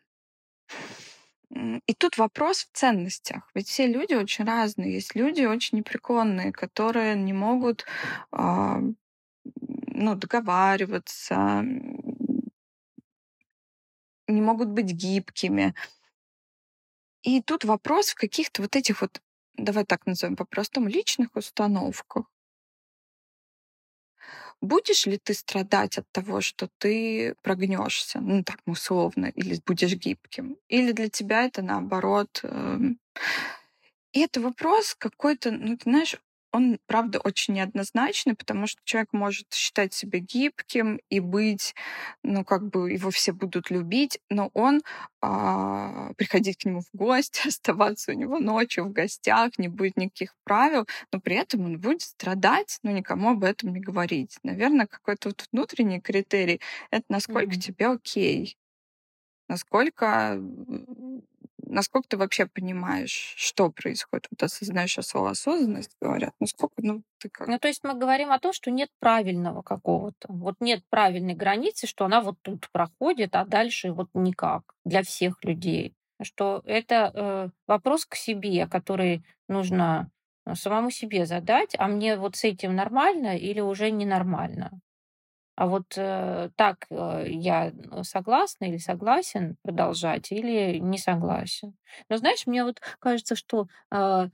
И 1.50 1.94
тут 1.94 2.18
вопрос 2.18 2.64
в 2.64 2.76
ценностях. 2.76 3.50
Ведь 3.54 3.68
все 3.68 3.86
люди 3.86 4.14
очень 4.14 4.44
разные. 4.44 4.92
Есть 4.92 5.14
люди 5.14 5.42
очень 5.42 5.78
непреклонные, 5.78 6.52
которые 6.52 7.16
не 7.16 7.32
могут 7.32 7.86
э, 8.32 8.80
ну, 9.98 10.14
договариваться, 10.14 11.64
не 14.28 14.40
могут 14.42 14.68
быть 14.68 14.92
гибкими. 14.92 15.74
И 17.22 17.42
тут 17.42 17.64
вопрос 17.64 18.10
в 18.10 18.14
каких-то 18.14 18.62
вот 18.62 18.76
этих 18.76 19.00
вот, 19.00 19.20
давай 19.54 19.84
так 19.84 20.06
назовем 20.06 20.36
по-простому, 20.36 20.88
личных 20.88 21.34
установках. 21.34 22.26
Будешь 24.62 25.06
ли 25.06 25.18
ты 25.18 25.34
страдать 25.34 25.98
от 25.98 26.10
того, 26.10 26.40
что 26.40 26.68
ты 26.78 27.34
прогнешься, 27.42 28.18
ну 28.20 28.42
так 28.42 28.58
условно, 28.66 29.26
или 29.26 29.60
будешь 29.64 29.94
гибким? 29.94 30.56
Или 30.68 30.90
для 30.92 31.08
тебя 31.08 31.44
это 31.44 31.62
наоборот? 31.62 32.40
Эм, 32.42 32.98
и 34.12 34.20
это 34.20 34.40
вопрос 34.40 34.94
какой-то, 34.98 35.50
ну 35.50 35.76
ты 35.76 35.84
знаешь, 35.90 36.16
он, 36.52 36.78
правда, 36.86 37.18
очень 37.18 37.54
неоднозначный, 37.54 38.34
потому 38.34 38.66
что 38.66 38.80
человек 38.84 39.12
может 39.12 39.52
считать 39.52 39.92
себя 39.92 40.18
гибким 40.18 41.00
и 41.10 41.20
быть, 41.20 41.74
ну, 42.22 42.44
как 42.44 42.68
бы 42.68 42.90
его 42.90 43.10
все 43.10 43.32
будут 43.32 43.70
любить, 43.70 44.18
но 44.30 44.50
он 44.54 44.82
а, 45.20 46.12
приходить 46.14 46.58
к 46.58 46.64
нему 46.64 46.80
в 46.80 46.96
гости, 46.96 47.42
оставаться 47.48 48.12
у 48.12 48.14
него 48.14 48.38
ночью 48.38 48.84
в 48.84 48.92
гостях, 48.92 49.58
не 49.58 49.68
будет 49.68 49.96
никаких 49.96 50.34
правил, 50.44 50.86
но 51.12 51.20
при 51.20 51.36
этом 51.36 51.64
он 51.64 51.78
будет 51.78 52.02
страдать, 52.02 52.78
но 52.82 52.90
никому 52.90 53.30
об 53.30 53.44
этом 53.44 53.72
не 53.72 53.80
говорить. 53.80 54.38
Наверное, 54.42 54.86
какой-то 54.86 55.28
вот 55.30 55.46
внутренний 55.52 56.00
критерий— 56.00 56.60
это 56.90 57.04
насколько 57.08 57.54
mm-hmm. 57.54 57.60
тебе 57.60 57.86
окей, 57.88 58.56
насколько 59.48 60.40
насколько 61.68 62.08
ты 62.08 62.16
вообще 62.16 62.46
понимаешь, 62.46 63.34
что 63.36 63.70
происходит? 63.70 64.26
Вот 64.30 64.42
осознаешь 64.42 64.96
слово 65.02 65.30
осознанность, 65.30 65.96
говорят. 66.00 66.32
Насколько, 66.40 66.74
ну, 66.78 67.02
ты 67.18 67.28
как? 67.28 67.48
Ну, 67.48 67.58
то 67.58 67.68
есть 67.68 67.84
мы 67.84 67.94
говорим 67.94 68.30
о 68.32 68.38
том, 68.38 68.52
что 68.52 68.70
нет 68.70 68.90
правильного 68.98 69.62
какого-то. 69.62 70.26
Вот 70.28 70.56
нет 70.60 70.82
правильной 70.90 71.34
границы, 71.34 71.86
что 71.86 72.04
она 72.04 72.20
вот 72.20 72.36
тут 72.42 72.68
проходит, 72.70 73.34
а 73.36 73.44
дальше 73.44 73.92
вот 73.92 74.08
никак 74.14 74.74
для 74.84 75.02
всех 75.02 75.44
людей. 75.44 75.94
Что 76.20 76.62
это 76.64 77.12
э, 77.14 77.48
вопрос 77.66 78.04
к 78.04 78.16
себе, 78.16 78.66
который 78.66 79.24
нужно 79.48 80.10
э, 80.46 80.54
самому 80.54 80.90
себе 80.90 81.26
задать, 81.26 81.76
а 81.78 81.86
мне 81.86 82.16
вот 82.16 82.36
с 82.36 82.44
этим 82.44 82.74
нормально 82.74 83.36
или 83.36 83.60
уже 83.60 83.90
ненормально? 83.90 84.80
А 85.58 85.66
вот 85.66 85.94
э, 85.96 86.50
так 86.54 86.86
э, 86.88 87.24
я 87.26 87.72
согласна 88.02 88.66
или 88.66 88.76
согласен 88.76 89.56
продолжать, 89.64 90.30
или 90.30 90.78
не 90.78 90.98
согласен. 90.98 91.74
Но 92.08 92.16
знаешь, 92.16 92.46
мне 92.46 92.62
вот 92.62 92.80
кажется, 93.00 93.34
что 93.34 93.66
э, 93.90 94.28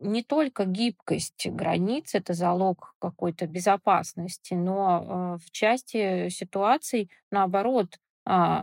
не 0.00 0.24
только 0.24 0.64
гибкость 0.64 1.46
границ 1.46 2.16
это 2.16 2.34
залог 2.34 2.96
какой-то 2.98 3.46
безопасности, 3.46 4.54
но 4.54 5.36
э, 5.38 5.46
в 5.46 5.52
части 5.52 6.28
ситуаций, 6.28 7.08
наоборот, 7.30 7.96
э, 8.28 8.62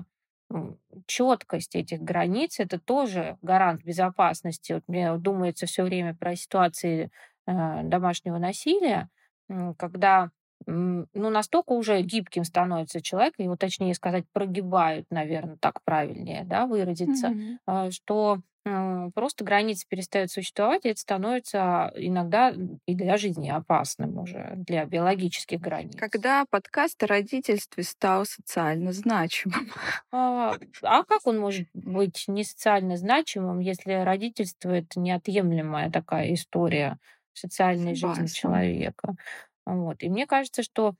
четкость 1.05 1.77
этих 1.77 2.01
границ 2.01 2.59
это 2.59 2.77
тоже 2.77 3.37
гарант 3.41 3.85
безопасности. 3.85 4.73
Вот 4.73 4.83
мне 4.87 5.15
думается 5.15 5.65
все 5.65 5.83
время 5.83 6.13
про 6.13 6.35
ситуации 6.35 7.09
э, 7.47 7.83
домашнего 7.83 8.37
насилия, 8.37 9.07
когда 9.77 10.31
ну, 10.65 11.05
настолько 11.13 11.73
уже 11.73 12.01
гибким 12.01 12.43
становится 12.43 13.01
человек, 13.01 13.33
его, 13.37 13.55
точнее 13.55 13.93
сказать, 13.93 14.25
прогибают, 14.31 15.05
наверное, 15.09 15.57
так 15.57 15.81
правильнее, 15.83 16.43
да, 16.45 16.65
выразиться, 16.65 17.33
mm-hmm. 17.67 17.91
что 17.91 18.39
просто 19.13 19.43
границы 19.43 19.85
перестают 19.87 20.31
существовать, 20.31 20.85
и 20.85 20.89
это 20.89 20.99
становится 20.99 21.91
иногда 21.95 22.53
и 22.85 22.95
для 22.95 23.17
жизни 23.17 23.49
опасным 23.49 24.17
уже, 24.17 24.53
для 24.55 24.85
биологических 24.85 25.59
границ. 25.59 25.95
Когда 25.97 26.45
подкаст 26.49 27.01
о 27.03 27.07
родительстве 27.07 27.83
стал 27.83 28.25
социально 28.25 28.93
значимым? 28.93 29.69
А, 30.11 30.55
а 30.83 31.03
как 31.03 31.25
он 31.25 31.39
может 31.39 31.67
быть 31.73 32.25
не 32.27 32.43
социально 32.43 32.97
значимым, 32.97 33.59
если 33.59 33.93
родительство— 34.03 34.69
это 34.71 34.99
неотъемлемая 34.99 35.91
такая 35.91 36.33
история 36.33 36.99
социальной 37.33 37.95
Согласна. 37.95 38.27
жизни 38.27 38.37
человека? 38.37 39.15
Вот. 39.65 40.03
И 40.03 40.09
мне 40.09 40.25
кажется, 40.25 40.63
что 40.63 40.95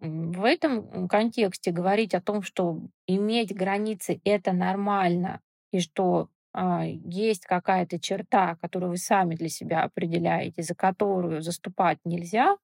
в 0.00 0.44
этом 0.44 1.08
контексте 1.08 1.70
говорить 1.70 2.14
о 2.14 2.20
том, 2.20 2.42
что 2.42 2.80
иметь 3.06 3.54
границы 3.54 4.20
это 4.24 4.52
нормально, 4.52 5.40
и 5.72 5.80
что 5.80 6.28
а, 6.52 6.84
есть 6.84 7.46
какая-то 7.46 7.98
черта, 7.98 8.56
которую 8.56 8.90
вы 8.90 8.96
сами 8.96 9.34
для 9.34 9.48
себя 9.48 9.82
определяете, 9.82 10.62
за 10.62 10.74
которую 10.74 11.42
заступать 11.42 11.98
нельзя, 12.04 12.56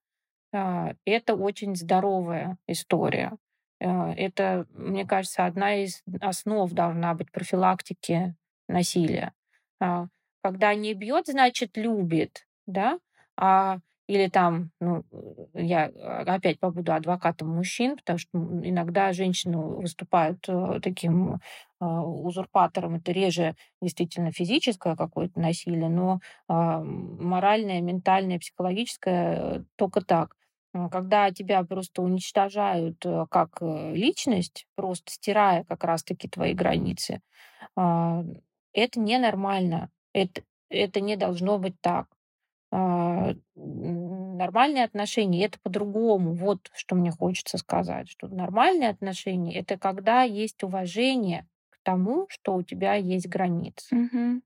а, 0.53 0.93
это 1.05 1.35
очень 1.35 1.75
здоровая 1.75 2.57
история. 2.67 3.33
А, 3.81 4.13
это, 4.13 4.65
мне 4.73 5.05
кажется, 5.05 5.45
одна 5.45 5.75
из 5.75 6.03
основ 6.21 6.71
должна 6.71 7.13
быть 7.15 7.31
профилактики 7.31 8.35
насилия. 8.69 9.33
Когда 9.79 10.73
не 10.75 10.93
бьет, 10.93 11.27
значит 11.27 11.75
любит, 11.75 12.47
да, 12.67 12.99
а 13.35 13.79
или 14.07 14.27
там, 14.27 14.71
ну, 14.79 15.03
я 15.53 15.85
опять 15.85 16.59
побуду 16.59 16.93
адвокатом 16.93 17.49
мужчин, 17.49 17.97
потому 17.97 18.19
что 18.19 18.29
иногда 18.33 19.13
женщины 19.13 19.57
выступают 19.57 20.47
э, 20.49 20.79
таким 20.81 21.39
а, 21.79 22.03
узурпатором. 22.03 22.95
Это 22.95 23.11
реже 23.11 23.55
действительно 23.81 24.31
физическое 24.31 24.95
какое-то 24.95 25.39
насилие, 25.39 25.89
но 25.89 26.19
а, 26.47 26.81
моральное, 26.83 27.81
ментальное, 27.81 28.39
психологическое 28.39 29.65
только 29.77 30.01
так. 30.01 30.35
А, 30.73 30.89
когда 30.89 31.31
тебя 31.31 31.63
просто 31.63 32.01
уничтожают 32.01 33.05
э, 33.05 33.25
как 33.29 33.61
э, 33.61 33.93
личность, 33.95 34.67
просто 34.75 35.11
стирая 35.11 35.63
как 35.63 35.83
раз-таки 35.83 36.27
твои 36.27 36.53
границы, 36.53 37.21
это 37.75 38.99
ненормально. 38.99 39.89
Это, 40.13 40.41
это 40.69 40.99
не 40.99 41.15
должно 41.15 41.57
быть 41.57 41.79
так. 41.81 42.07
А, 42.73 43.33
нормальные 43.55 44.85
отношения 44.85 45.45
это 45.45 45.59
по-другому. 45.59 46.33
Вот 46.33 46.69
что 46.73 46.95
мне 46.95 47.11
хочется 47.11 47.57
сказать, 47.57 48.09
что 48.09 48.27
нормальные 48.27 48.89
отношения 48.89 49.59
это 49.59 49.77
когда 49.77 50.23
есть 50.23 50.63
уважение 50.63 51.47
к 51.69 51.77
тому, 51.83 52.27
что 52.29 52.55
у 52.55 52.63
тебя 52.63 52.95
есть 52.95 53.27
границы. 53.27 53.95
Угу. 53.95 54.41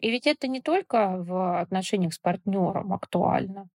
И 0.00 0.10
ведь 0.10 0.26
это 0.26 0.48
не 0.48 0.60
только 0.60 1.16
в 1.16 1.60
отношениях 1.60 2.12
с 2.12 2.18
партнером 2.18 2.92
актуально. 2.92 3.68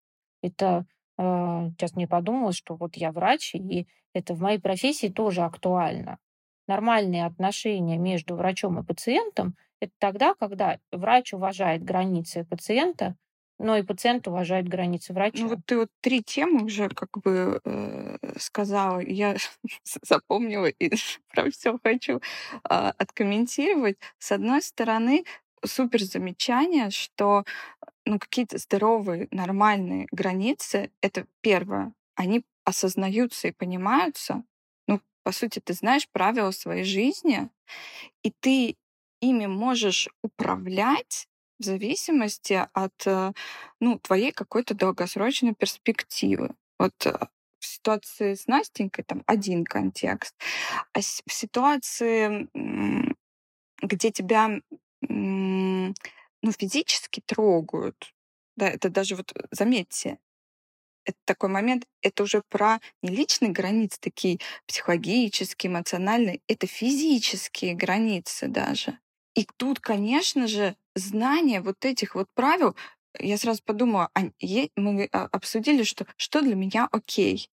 Это 0.42 0.85
э, 1.16 1.70
сейчас 1.70 1.94
мне 1.94 2.06
подумалось, 2.06 2.56
что 2.56 2.74
вот 2.74 2.96
я 2.96 3.12
врач, 3.12 3.54
и 3.54 3.87
это 4.12 4.35
в 4.35 4.40
моей 4.40 4.59
профессии 4.59 5.09
тоже 5.09 5.42
актуально. 5.42 6.18
Нормальные 6.66 7.24
отношения 7.24 7.96
между 7.96 8.35
врачом 8.35 8.78
и 8.78 8.85
пациентом 8.85 9.56
это 9.80 9.92
тогда, 9.98 10.35
когда 10.35 10.78
врач 10.90 11.32
уважает 11.32 11.85
границы 11.85 12.44
пациента, 12.44 13.14
но 13.59 13.77
и 13.77 13.83
пациент 13.83 14.29
уважает 14.29 14.69
границы 14.69 15.12
врача. 15.12 15.42
Ну 15.42 15.49
вот 15.49 15.61
ты 15.66 15.79
вот 15.79 15.88
три 16.01 16.23
темы 16.23 16.64
уже 16.64 16.88
как 16.88 17.11
бы 17.19 17.61
э, 17.64 18.16
сказала, 18.38 19.01
я 19.01 19.37
запомнила 20.03 20.66
и 20.66 20.90
про 21.35 21.51
все 21.51 21.79
хочу 21.83 22.16
э, 22.16 22.21
откомментировать. 22.69 23.99
С 24.19 24.33
одной 24.33 24.62
стороны, 24.62 25.25
супер 25.64 26.03
замечание, 26.03 26.90
что 26.90 27.45
ну, 28.05 28.19
какие-то 28.19 28.59
здоровые, 28.59 29.29
нормальные 29.31 30.07
границы, 30.12 30.90
это 31.01 31.27
первое, 31.40 31.92
они 32.14 32.45
осознаются 32.64 33.49
и 33.49 33.53
понимаются. 33.53 34.45
Ну, 34.87 35.01
по 35.23 35.33
сути, 35.33 35.61
ты 35.61 35.73
знаешь 35.73 36.09
правила 36.11 36.51
своей 36.51 36.85
жизни, 36.85 37.49
и 38.23 38.33
ты 38.40 38.77
ими 39.21 39.47
можешь 39.47 40.09
управлять 40.23 41.27
в 41.59 41.64
зависимости 41.64 42.66
от 42.73 43.07
э, 43.07 43.33
ну, 43.81 43.99
твоей 43.99 44.33
какой-то 44.33 44.75
долгосрочной 44.75 45.55
перспективы. 45.55 46.55
Вот 46.79 46.95
э, 47.07 47.19
в 47.59 47.66
ситуации 47.66 48.35
с 48.35 48.47
Настенькой 48.47 49.05
там 49.05 49.23
один 49.27 49.64
контекст, 49.64 50.35
а 50.92 51.01
в 51.01 51.33
ситуации, 51.33 52.49
где 53.83 54.11
тебя 54.11 54.61
ну, 55.09 56.53
физически 56.53 57.23
трогают, 57.25 58.14
да, 58.57 58.69
это 58.69 58.88
даже 58.88 59.16
вот 59.16 59.33
заметьте, 59.51 60.19
это 61.05 61.19
такой 61.25 61.49
момент, 61.49 61.87
это 62.03 62.25
уже 62.25 62.42
про 62.49 62.81
не 63.03 63.11
личные 63.11 63.53
границы, 63.53 63.99
такие 64.01 64.38
психологические, 64.66 65.73
эмоциональные, 65.73 66.40
это 66.49 66.66
физические 66.66 67.75
границы 67.75 68.49
даже. 68.49 68.99
И 69.35 69.47
тут, 69.57 69.81
конечно 69.81 70.49
же, 70.49 70.77
знание 70.96 71.61
вот 71.61 71.85
этих 71.85 72.14
вот 72.14 72.28
правил, 72.35 72.76
я 73.18 73.38
сразу 73.38 73.62
подумала, 73.64 74.11
мы 74.76 75.09
а, 75.12 75.24
обсудили, 75.32 75.85
что 75.85 76.06
что 76.16 76.42
для 76.42 76.54
меня 76.54 76.88
окей. 76.92 77.48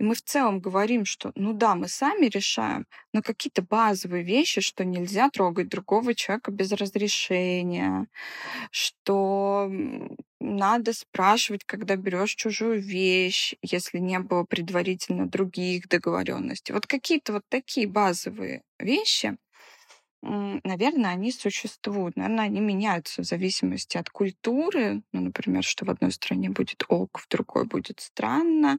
И 0.00 0.04
мы 0.04 0.14
в 0.14 0.22
целом 0.22 0.60
говорим, 0.60 1.04
что 1.04 1.32
ну 1.34 1.52
да, 1.52 1.74
мы 1.74 1.88
сами 1.88 2.26
решаем, 2.26 2.86
но 3.12 3.20
какие-то 3.22 3.62
базовые 3.62 4.22
вещи, 4.22 4.60
что 4.60 4.84
нельзя 4.84 5.28
трогать 5.30 5.68
другого 5.68 6.14
человека 6.14 6.52
без 6.52 6.72
разрешения, 6.72 8.06
что 8.70 9.68
надо 10.40 10.92
спрашивать, 10.92 11.64
когда 11.64 11.96
берешь 11.96 12.34
чужую 12.36 12.80
вещь, 12.80 13.54
если 13.62 13.98
не 13.98 14.20
было 14.20 14.44
предварительно 14.44 15.26
других 15.28 15.88
договоренностей. 15.88 16.72
Вот 16.72 16.86
какие-то 16.86 17.34
вот 17.34 17.42
такие 17.48 17.88
базовые 17.88 18.62
вещи, 18.78 19.36
наверное, 20.22 21.10
они 21.10 21.30
существуют. 21.32 22.16
Наверное, 22.16 22.44
они 22.46 22.60
меняются 22.60 23.22
в 23.22 23.24
зависимости 23.24 23.96
от 23.96 24.10
культуры. 24.10 25.02
Ну, 25.12 25.20
например, 25.20 25.62
что 25.62 25.84
в 25.84 25.90
одной 25.90 26.12
стране 26.12 26.50
будет 26.50 26.84
ок, 26.88 27.18
в 27.20 27.28
другой 27.28 27.64
будет 27.66 28.00
странно, 28.00 28.78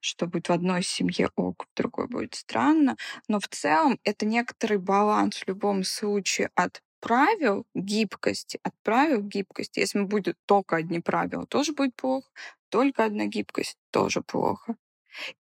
что 0.00 0.26
будет 0.26 0.48
в 0.48 0.52
одной 0.52 0.82
семье 0.82 1.30
ок, 1.36 1.66
в 1.70 1.76
другой 1.76 2.08
будет 2.08 2.34
странно. 2.34 2.96
Но 3.28 3.38
в 3.40 3.48
целом 3.48 3.98
это 4.04 4.26
некоторый 4.26 4.78
баланс 4.78 5.36
в 5.38 5.48
любом 5.48 5.84
случае 5.84 6.50
от 6.54 6.82
правил 7.00 7.64
гибкости, 7.74 8.58
от 8.62 8.72
правил 8.82 9.22
гибкости. 9.22 9.80
Если 9.80 10.00
будет 10.02 10.36
только 10.46 10.76
одни 10.76 11.00
правила, 11.00 11.46
тоже 11.46 11.72
будет 11.72 11.94
плохо. 11.96 12.28
Только 12.70 13.04
одна 13.04 13.26
гибкость 13.26 13.76
тоже 13.90 14.22
плохо. 14.22 14.76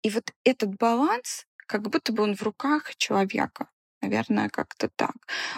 И 0.02 0.10
вот 0.10 0.32
этот 0.44 0.76
баланс, 0.78 1.46
как 1.68 1.84
будто 1.90 2.14
бы 2.14 2.24
он 2.24 2.36
в 2.36 2.44
руках 2.44 2.96
человека. 2.96 3.70
Наверное, 4.02 4.50
как-то 4.50 4.90
так. 4.96 5.16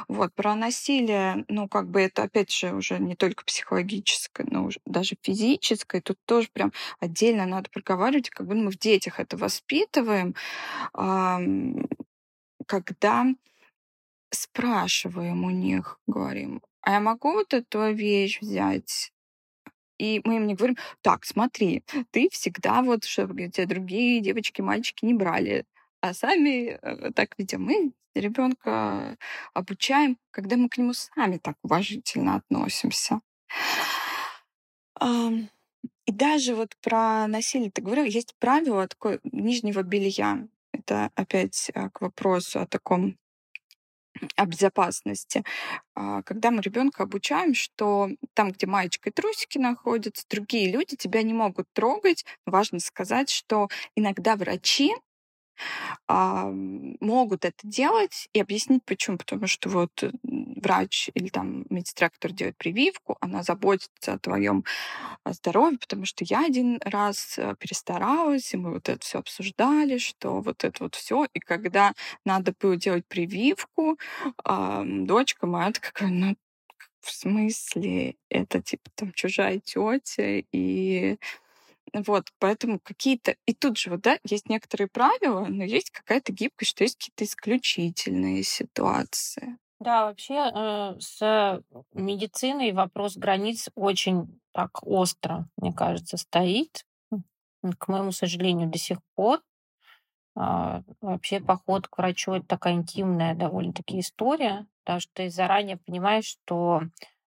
Вот, 0.07 0.33
про 0.33 0.55
насилие, 0.55 1.43
ну, 1.49 1.67
как 1.67 1.89
бы 1.89 2.01
это, 2.01 2.23
опять 2.23 2.51
же, 2.51 2.73
уже 2.73 2.97
не 2.97 3.15
только 3.15 3.43
психологическое, 3.43 4.47
но 4.49 4.65
уже 4.65 4.79
даже 4.85 5.17
физическое. 5.21 6.01
Тут 6.01 6.17
тоже 6.25 6.47
прям 6.53 6.71
отдельно 7.01 7.45
надо 7.45 7.69
проговаривать, 7.69 8.29
как 8.29 8.47
бы 8.47 8.55
мы 8.55 8.71
в 8.71 8.77
детях 8.77 9.19
это 9.19 9.35
воспитываем, 9.35 10.35
когда 12.65 13.25
спрашиваем 14.31 15.43
у 15.43 15.49
них, 15.49 15.99
говорим, 16.07 16.61
а 16.81 16.91
я 16.93 16.99
могу 16.99 17.33
вот 17.33 17.53
эту 17.53 17.91
вещь 17.91 18.39
взять? 18.41 19.11
И 19.99 20.21
мы 20.23 20.37
им 20.37 20.47
не 20.47 20.55
говорим, 20.55 20.77
так, 21.01 21.25
смотри, 21.25 21.83
ты 22.11 22.29
всегда 22.31 22.81
вот, 22.81 23.03
чтобы 23.03 23.49
тебя 23.49 23.67
другие 23.67 24.21
девочки, 24.21 24.61
мальчики 24.61 25.05
не 25.05 25.13
брали. 25.13 25.65
А 26.01 26.13
сами 26.13 26.79
э, 26.81 27.11
так 27.13 27.35
ведем. 27.37 27.63
Мы 27.63 27.91
ребенка 28.19 29.17
обучаем, 29.53 30.17
когда 30.31 30.57
мы 30.57 30.69
к 30.69 30.77
нему 30.77 30.93
сами 30.93 31.37
так 31.37 31.55
уважительно 31.63 32.35
относимся. 32.35 33.21
И 35.01 36.11
даже 36.11 36.55
вот 36.55 36.75
про 36.81 37.27
насилие 37.27 37.69
ты 37.71 37.81
говорил, 37.83 38.03
есть 38.03 38.33
правило 38.39 38.87
такое 38.87 39.19
нижнего 39.23 39.83
белья. 39.83 40.47
Это 40.73 41.11
опять 41.13 41.69
э, 41.73 41.89
к 41.91 42.01
вопросу 42.01 42.59
о 42.59 42.65
таком 42.65 43.15
о 44.35 44.45
безопасности. 44.45 45.43
А, 45.95 46.23
когда 46.23 46.51
мы 46.51 46.61
ребенка 46.61 47.03
обучаем, 47.03 47.53
что 47.53 48.09
там, 48.33 48.51
где 48.51 48.65
маечка 48.65 49.09
и 49.09 49.13
трусики 49.13 49.57
находятся, 49.57 50.25
другие 50.29 50.71
люди 50.71 50.95
тебя 50.95 51.21
не 51.21 51.33
могут 51.33 51.67
трогать. 51.73 52.25
Важно 52.45 52.79
сказать, 52.79 53.29
что 53.29 53.69
иногда 53.95 54.35
врачи 54.35 54.93
могут 56.07 57.45
это 57.45 57.59
делать 57.63 58.29
и 58.33 58.41
объяснить 58.41 58.83
почему. 58.85 59.17
Потому 59.17 59.47
что 59.47 59.69
вот 59.69 60.03
врач 60.23 61.09
или 61.13 61.29
там 61.29 61.65
медсестра, 61.69 62.09
который 62.09 62.33
делает 62.33 62.57
прививку, 62.57 63.17
она 63.21 63.43
заботится 63.43 64.13
о 64.13 64.19
твоем 64.19 64.65
а, 65.23 65.33
здоровье, 65.33 65.77
потому 65.79 66.05
что 66.05 66.23
я 66.25 66.45
один 66.45 66.79
раз 66.83 67.37
э, 67.37 67.55
перестаралась, 67.59 68.53
и 68.53 68.57
мы 68.57 68.73
вот 68.73 68.89
это 68.89 68.99
все 69.05 69.19
обсуждали, 69.19 69.97
что 69.97 70.41
вот 70.41 70.63
это 70.63 70.83
вот 70.83 70.95
все. 70.95 71.27
И 71.33 71.39
когда 71.39 71.93
надо 72.25 72.53
было 72.59 72.75
делать 72.75 73.05
прививку, 73.07 73.97
дочка 74.45 75.47
моя 75.47 75.71
такая, 75.71 76.09
ну 76.09 76.35
в 77.01 77.11
смысле, 77.11 78.15
это 78.29 78.61
типа 78.61 78.89
там 78.95 79.13
чужая 79.13 79.59
тетя, 79.59 80.43
и 80.51 81.17
вот, 81.93 82.29
поэтому 82.39 82.79
какие-то... 82.79 83.35
И 83.45 83.53
тут 83.53 83.77
же 83.77 83.91
вот, 83.91 84.01
да, 84.01 84.19
есть 84.23 84.49
некоторые 84.49 84.87
правила, 84.87 85.45
но 85.45 85.63
есть 85.63 85.91
какая-то 85.91 86.31
гибкость, 86.31 86.71
что 86.71 86.83
есть 86.83 86.97
какие-то 86.97 87.23
исключительные 87.25 88.43
ситуации. 88.43 89.57
Да, 89.79 90.05
вообще 90.05 90.51
э, 90.53 90.95
с 90.99 91.63
медициной 91.93 92.73
вопрос 92.73 93.15
границ 93.15 93.69
очень 93.75 94.39
так 94.51 94.85
остро, 94.85 95.47
мне 95.57 95.71
кажется, 95.73 96.17
стоит. 96.17 96.85
К 97.77 97.87
моему 97.87 98.11
сожалению, 98.11 98.69
до 98.69 98.77
сих 98.77 98.99
пор. 99.15 99.41
А, 100.35 100.83
вообще 101.01 101.41
поход 101.41 101.87
к 101.87 101.97
врачу 101.97 102.33
это 102.33 102.45
такая 102.47 102.73
интимная 102.73 103.35
довольно-таки 103.35 103.99
история, 103.99 104.67
потому 104.83 105.01
что 105.01 105.11
ты 105.13 105.29
заранее 105.29 105.77
понимаешь, 105.77 106.25
что 106.25 106.81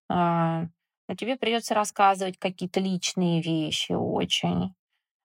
а, 0.09 0.67
но 1.13 1.15
тебе 1.15 1.35
придется 1.37 1.75
рассказывать 1.75 2.39
какие-то 2.39 2.79
личные 2.79 3.39
вещи 3.43 3.91
очень, 3.91 4.73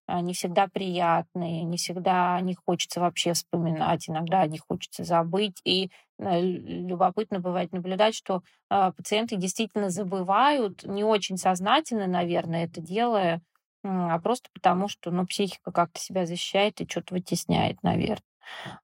а, 0.06 0.20
не 0.20 0.34
всегда 0.34 0.68
приятные, 0.68 1.64
не 1.64 1.78
всегда 1.78 2.38
не 2.42 2.54
хочется 2.54 3.00
вообще 3.00 3.32
вспоминать, 3.32 4.08
иногда 4.10 4.46
не 4.46 4.58
хочется 4.58 5.04
забыть. 5.04 5.60
И 5.64 5.90
э, 6.18 6.42
любопытно 6.42 7.40
бывает 7.40 7.72
наблюдать, 7.72 8.14
что 8.14 8.42
а, 8.68 8.92
пациенты 8.92 9.36
действительно 9.36 9.90
забывают, 9.90 10.84
не 10.84 11.04
очень 11.04 11.38
сознательно, 11.38 12.06
наверное, 12.06 12.66
это 12.66 12.82
делая, 12.82 13.40
а 13.82 14.18
просто 14.20 14.50
потому, 14.52 14.88
что 14.88 15.10
ну, 15.10 15.26
психика 15.26 15.72
как-то 15.72 16.00
себя 16.00 16.26
защищает 16.26 16.82
и 16.82 16.88
что-то 16.88 17.14
вытесняет, 17.14 17.82
наверное. 17.82 18.27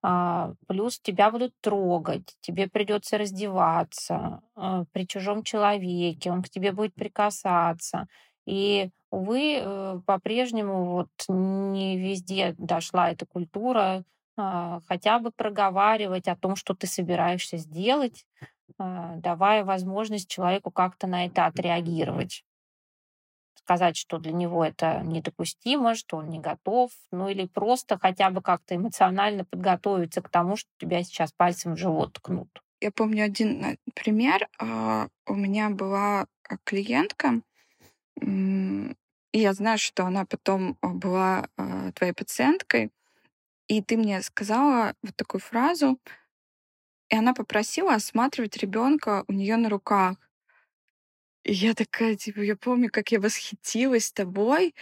А, 0.02 0.52
плюс 0.66 0.98
тебя 1.00 1.30
будут 1.30 1.52
трогать, 1.60 2.36
тебе 2.40 2.68
придется 2.68 3.18
раздеваться 3.18 4.42
а, 4.54 4.84
при 4.92 5.06
чужом 5.06 5.42
человеке, 5.42 6.30
он 6.30 6.42
к 6.42 6.48
тебе 6.48 6.72
будет 6.72 6.94
прикасаться. 6.94 8.06
И, 8.46 8.90
увы, 9.10 9.56
э, 9.58 10.00
по-прежнему 10.06 10.84
вот 10.92 11.08
не 11.28 11.96
везде 11.96 12.54
дошла 12.58 13.10
эта 13.10 13.24
культура 13.26 14.04
а, 14.36 14.80
хотя 14.86 15.18
бы 15.18 15.30
проговаривать 15.30 16.28
о 16.28 16.36
том, 16.36 16.56
что 16.56 16.74
ты 16.74 16.86
собираешься 16.86 17.56
сделать, 17.56 18.26
давая 18.78 19.64
возможность 19.64 20.28
человеку 20.28 20.70
как-то 20.70 21.06
на 21.06 21.26
это 21.26 21.46
отреагировать 21.46 22.44
сказать, 23.64 23.96
что 23.96 24.18
для 24.18 24.32
него 24.32 24.62
это 24.62 25.00
недопустимо, 25.02 25.94
что 25.94 26.18
он 26.18 26.28
не 26.28 26.38
готов, 26.38 26.90
ну 27.10 27.28
или 27.28 27.46
просто 27.46 27.98
хотя 27.98 28.30
бы 28.30 28.42
как-то 28.42 28.76
эмоционально 28.76 29.44
подготовиться 29.44 30.20
к 30.20 30.28
тому, 30.28 30.56
что 30.56 30.68
тебя 30.78 31.02
сейчас 31.02 31.32
пальцем 31.32 31.74
в 31.74 31.78
живот 31.78 32.12
ткнут. 32.12 32.62
Я 32.80 32.90
помню 32.90 33.24
один 33.24 33.64
э, 33.64 33.76
пример. 33.94 34.46
А, 34.58 35.08
у 35.26 35.34
меня 35.34 35.70
была 35.70 36.26
э, 36.50 36.56
клиентка, 36.64 37.40
и 38.20 39.38
я 39.40 39.52
знаю, 39.54 39.78
что 39.78 40.04
она 40.04 40.26
потом 40.26 40.76
э, 40.82 40.88
была 40.88 41.48
твоей 41.94 42.12
пациенткой, 42.12 42.90
и 43.68 43.80
ты 43.80 43.96
мне 43.96 44.20
сказала 44.20 44.94
вот 45.02 45.16
такую 45.16 45.40
фразу, 45.40 45.98
и 47.08 47.16
она 47.16 47.32
попросила 47.32 47.94
осматривать 47.94 48.58
ребенка 48.58 49.24
у 49.28 49.32
нее 49.32 49.56
на 49.56 49.70
руках. 49.70 50.16
Я 51.44 51.74
такая, 51.74 52.16
типа, 52.16 52.40
я 52.40 52.56
помню, 52.56 52.90
как 52.90 53.12
я 53.12 53.20
восхитилась 53.20 54.12
тобой 54.12 54.74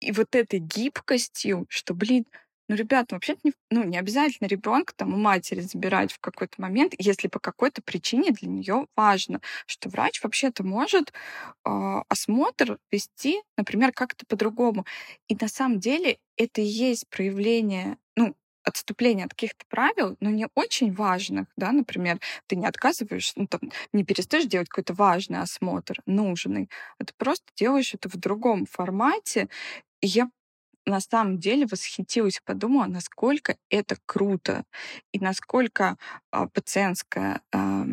и 0.00 0.12
вот 0.12 0.34
этой 0.36 0.60
гибкостью, 0.60 1.66
что, 1.70 1.94
блин, 1.94 2.26
ну, 2.68 2.76
ребята, 2.76 3.08
ну, 3.12 3.16
вообще-то 3.16 3.40
не, 3.44 3.52
ну, 3.70 3.84
не 3.84 3.98
обязательно 3.98 4.48
ребенка 4.48 4.94
там 4.96 5.14
у 5.14 5.18
матери 5.18 5.60
забирать 5.60 6.12
в 6.12 6.20
какой-то 6.20 6.60
момент, 6.62 6.94
если 6.98 7.28
по 7.28 7.40
какой-то 7.40 7.82
причине 7.82 8.32
для 8.32 8.48
нее 8.48 8.86
важно, 8.96 9.40
что 9.66 9.88
врач 9.90 10.22
вообще-то 10.22 10.64
может 10.64 11.12
э, 11.66 11.70
осмотр 12.08 12.78
вести, 12.92 13.42
например, 13.58 13.92
как-то 13.92 14.26
по-другому. 14.26 14.86
И 15.28 15.36
на 15.40 15.48
самом 15.48 15.80
деле 15.80 16.18
это 16.36 16.60
и 16.62 16.64
есть 16.64 17.08
проявление, 17.10 17.98
отступление 18.64 19.26
от 19.26 19.32
каких-то 19.32 19.64
правил, 19.68 20.16
но 20.20 20.30
не 20.30 20.46
очень 20.54 20.92
важных, 20.92 21.46
да, 21.56 21.72
например, 21.72 22.20
ты 22.46 22.56
не 22.56 22.66
отказываешь, 22.66 23.32
ну, 23.36 23.46
там, 23.46 23.60
не 23.92 24.04
перестаешь 24.04 24.46
делать 24.46 24.68
какой-то 24.68 24.94
важный 24.94 25.40
осмотр, 25.40 26.00
нужный, 26.06 26.70
а 26.98 27.04
ты 27.04 27.12
просто 27.16 27.46
делаешь 27.56 27.94
это 27.94 28.08
в 28.08 28.16
другом 28.16 28.66
формате. 28.66 29.48
И 30.00 30.06
я 30.08 30.30
на 30.86 31.00
самом 31.00 31.38
деле 31.38 31.66
восхитилась 31.66 32.38
и 32.38 32.42
подумала, 32.44 32.86
насколько 32.86 33.56
это 33.70 33.96
круто 34.06 34.64
и 35.12 35.20
насколько 35.20 35.96
а, 36.32 36.48
пациентское 36.48 37.42
а, 37.52 37.84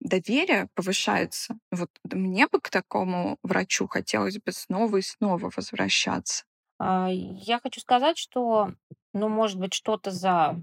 доверие 0.00 0.68
повышается. 0.74 1.58
Вот 1.70 1.90
мне 2.04 2.46
бы 2.48 2.60
к 2.60 2.70
такому 2.70 3.38
врачу 3.42 3.86
хотелось 3.88 4.38
бы 4.38 4.52
снова 4.52 4.98
и 4.98 5.02
снова 5.02 5.50
возвращаться. 5.54 6.44
А, 6.78 7.08
я 7.10 7.58
хочу 7.60 7.80
сказать, 7.80 8.18
что, 8.18 8.72
ну, 9.12 9.28
может 9.28 9.58
быть, 9.58 9.74
что-то 9.74 10.10
за 10.10 10.56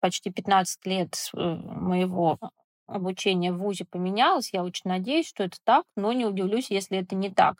почти 0.00 0.30
15 0.30 0.86
лет 0.86 1.16
э, 1.34 1.38
моего 1.40 2.38
обучения 2.86 3.52
в 3.52 3.58
ВУЗе 3.58 3.84
поменялось. 3.84 4.52
Я 4.52 4.62
очень 4.62 4.90
надеюсь, 4.90 5.28
что 5.28 5.44
это 5.44 5.56
так, 5.64 5.84
но 5.96 6.12
не 6.12 6.26
удивлюсь, 6.26 6.70
если 6.70 6.98
это 6.98 7.14
не 7.14 7.30
так. 7.30 7.56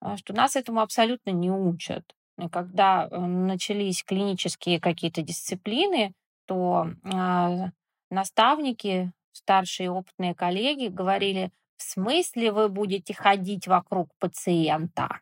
А, 0.00 0.16
что 0.16 0.34
нас 0.34 0.56
этому 0.56 0.80
абсолютно 0.80 1.30
не 1.30 1.50
учат. 1.50 2.04
И 2.38 2.48
когда 2.48 3.06
э, 3.10 3.18
начались 3.18 4.02
клинические 4.02 4.80
какие-то 4.80 5.22
дисциплины, 5.22 6.14
то 6.46 6.88
э, 7.04 7.70
наставники, 8.10 9.12
старшие 9.32 9.90
опытные 9.90 10.34
коллеги 10.34 10.88
говорили, 10.88 11.52
в 11.76 11.82
смысле 11.82 12.52
вы 12.52 12.68
будете 12.68 13.14
ходить 13.14 13.66
вокруг 13.66 14.08
пациента? 14.18 15.20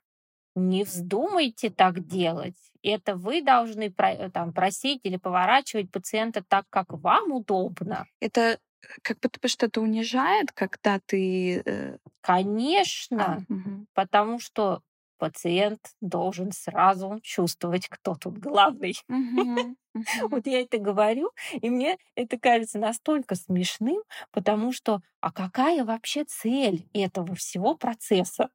Не 0.55 0.85
вздумайте 0.85 1.71
так 1.71 2.07
делать. 2.07 2.57
Это 2.83 3.17
вы 3.17 3.43
должны 3.43 3.93
там, 4.33 4.53
просить 4.53 5.01
или 5.05 5.17
поворачивать 5.17 5.91
пациента 5.91 6.43
так, 6.47 6.67
как 6.69 6.93
вам 6.93 7.33
удобно. 7.33 8.07
Это 8.21 8.41
э, 8.41 8.59
как 9.03 9.19
будто 9.21 9.41
бы 9.41 9.49
что-то 9.49 9.81
унижает, 9.81 10.53
когда 10.53 11.01
ты... 11.07 11.63
Э, 11.65 11.97
Конечно, 12.21 13.45
а, 13.49 13.53
угу. 13.53 13.87
потому 13.95 14.41
что 14.41 14.83
пациент 15.23 15.93
должен 16.01 16.51
сразу 16.51 17.21
чувствовать, 17.23 17.89
кто 17.89 18.17
тут 18.17 18.39
главный. 18.39 18.97
Вот 20.23 20.47
я 20.47 20.63
это 20.63 20.79
говорю, 20.79 21.33
и 21.53 21.69
мне 21.69 21.99
это 22.15 22.39
кажется 22.39 22.79
настолько 22.79 23.35
смешным, 23.35 24.03
потому 24.31 24.73
что 24.73 25.03
а 25.21 25.31
какая 25.31 25.85
вообще 25.85 26.25
цель 26.25 26.89
этого 26.95 27.35
всего 27.35 27.77
процесса? 27.77 28.49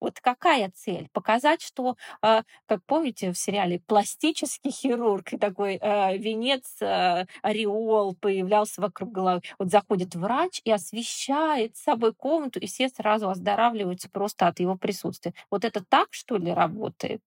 Вот 0.00 0.20
какая 0.20 0.70
цель? 0.74 1.08
Показать, 1.12 1.62
что, 1.62 1.96
а, 2.22 2.42
как 2.66 2.84
помните 2.84 3.32
в 3.32 3.38
сериале 3.38 3.80
«Пластический 3.80 4.70
хирург», 4.70 5.32
и 5.32 5.38
такой 5.38 5.78
э, 5.80 6.16
венец, 6.18 6.80
э, 6.80 7.26
ореол 7.42 8.14
появлялся 8.14 8.80
вокруг 8.80 9.12
головы. 9.12 9.42
Вот 9.58 9.70
заходит 9.70 10.14
врач 10.14 10.60
и 10.64 10.70
освещает 10.70 11.76
с 11.76 11.82
собой 11.82 12.14
комнату, 12.14 12.58
и 12.60 12.66
все 12.66 12.88
сразу 12.88 13.28
оздоравливаются 13.28 14.08
просто 14.10 14.46
от 14.48 14.60
его 14.60 14.76
присутствия. 14.76 15.34
Вот 15.50 15.64
это 15.64 15.84
так, 15.84 16.08
что 16.12 16.36
ли, 16.36 16.52
работает? 16.52 17.22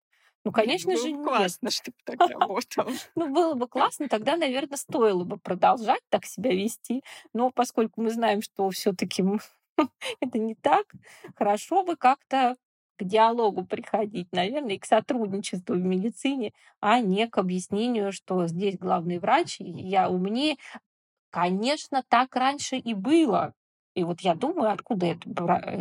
Ну, 0.46 0.52
конечно 0.52 0.98
же, 0.98 1.12
нет. 1.12 1.24
классно, 1.24 1.72
чтобы 1.72 1.98
так 2.06 2.20
работал. 2.30 2.90
Ну, 3.16 3.34
было 3.34 3.54
бы 3.54 3.68
классно, 3.68 4.10
тогда, 4.10 4.36
наверное, 4.36 4.78
стоило 4.78 5.24
бы 5.24 5.38
продолжать 5.38 6.02
так 6.10 6.26
себя 6.26 6.52
вести. 6.52 7.02
Но 7.34 7.50
поскольку 7.52 8.02
мы 8.02 8.10
знаем, 8.12 8.42
что 8.42 8.70
все 8.70 8.94
таки 8.94 9.24
это 10.20 10.40
не 10.40 10.56
так, 10.56 10.86
хорошо 11.36 11.84
бы 11.84 11.96
как-то 11.96 12.56
к 12.98 13.04
диалогу 13.04 13.66
приходить, 13.66 14.28
наверное, 14.32 14.76
и 14.76 14.80
к 14.80 14.86
сотрудничеству 14.86 15.76
в 15.76 15.80
медицине, 15.80 16.52
а 16.80 17.00
не 17.00 17.28
к 17.28 17.38
объяснению, 17.38 18.12
что 18.12 18.48
здесь 18.48 18.78
главный 18.78 19.20
врач, 19.20 19.58
я 19.60 20.10
умнее. 20.10 20.58
Конечно, 21.32 22.04
так 22.08 22.36
раньше 22.36 22.78
и 22.78 22.94
было. 22.94 23.54
И 23.96 24.04
вот 24.04 24.22
я 24.22 24.36
думаю, 24.36 24.72
откуда 24.72 25.08
это 25.08 25.30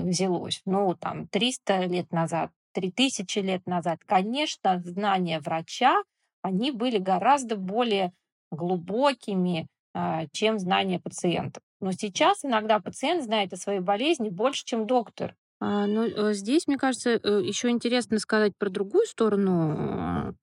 взялось. 0.04 0.62
Ну, 0.64 0.94
там, 0.94 1.28
300 1.28 1.84
лет 1.86 2.10
назад, 2.12 2.50
3000 2.72 3.38
лет 3.38 3.66
назад. 3.66 4.00
Конечно, 4.06 4.80
знания 4.84 5.40
врача, 5.40 6.02
они 6.42 6.70
были 6.70 6.98
гораздо 6.98 7.56
более 7.56 8.12
глубокими, 8.50 9.68
а, 9.94 10.26
чем 10.32 10.58
знания 10.58 10.98
пациента. 11.00 11.60
Но 11.82 11.90
сейчас 11.92 12.44
иногда 12.44 12.78
пациент 12.78 13.24
знает 13.24 13.52
о 13.52 13.56
своей 13.56 13.80
болезни 13.80 14.30
больше, 14.30 14.64
чем 14.64 14.86
доктор. 14.86 15.34
А, 15.60 15.86
ну, 15.86 16.04
э, 16.04 16.32
здесь, 16.32 16.66
мне 16.68 16.78
кажется, 16.78 17.10
э, 17.10 17.42
еще 17.44 17.70
интересно 17.70 18.18
сказать 18.20 18.52
про 18.56 18.70
другую 18.70 19.04
сторону 19.04 20.34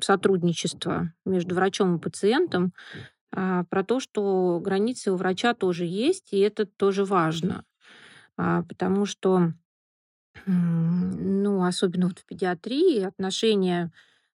сотрудничества 0.00 1.12
между 1.24 1.54
врачом 1.54 1.96
и 1.96 2.00
пациентом, 2.00 2.74
а, 3.32 3.64
про 3.64 3.84
то, 3.84 4.00
что 4.00 4.60
границы 4.62 5.12
у 5.12 5.16
врача 5.16 5.54
тоже 5.54 5.86
есть, 5.86 6.32
и 6.32 6.38
это 6.38 6.66
тоже 6.66 7.04
важно. 7.04 7.64
А, 8.36 8.62
потому 8.64 9.06
что, 9.06 9.54
ну, 10.46 11.64
особенно 11.64 12.08
вот 12.08 12.20
в 12.20 12.26
педиатрии 12.26 13.02
отношения 13.02 13.92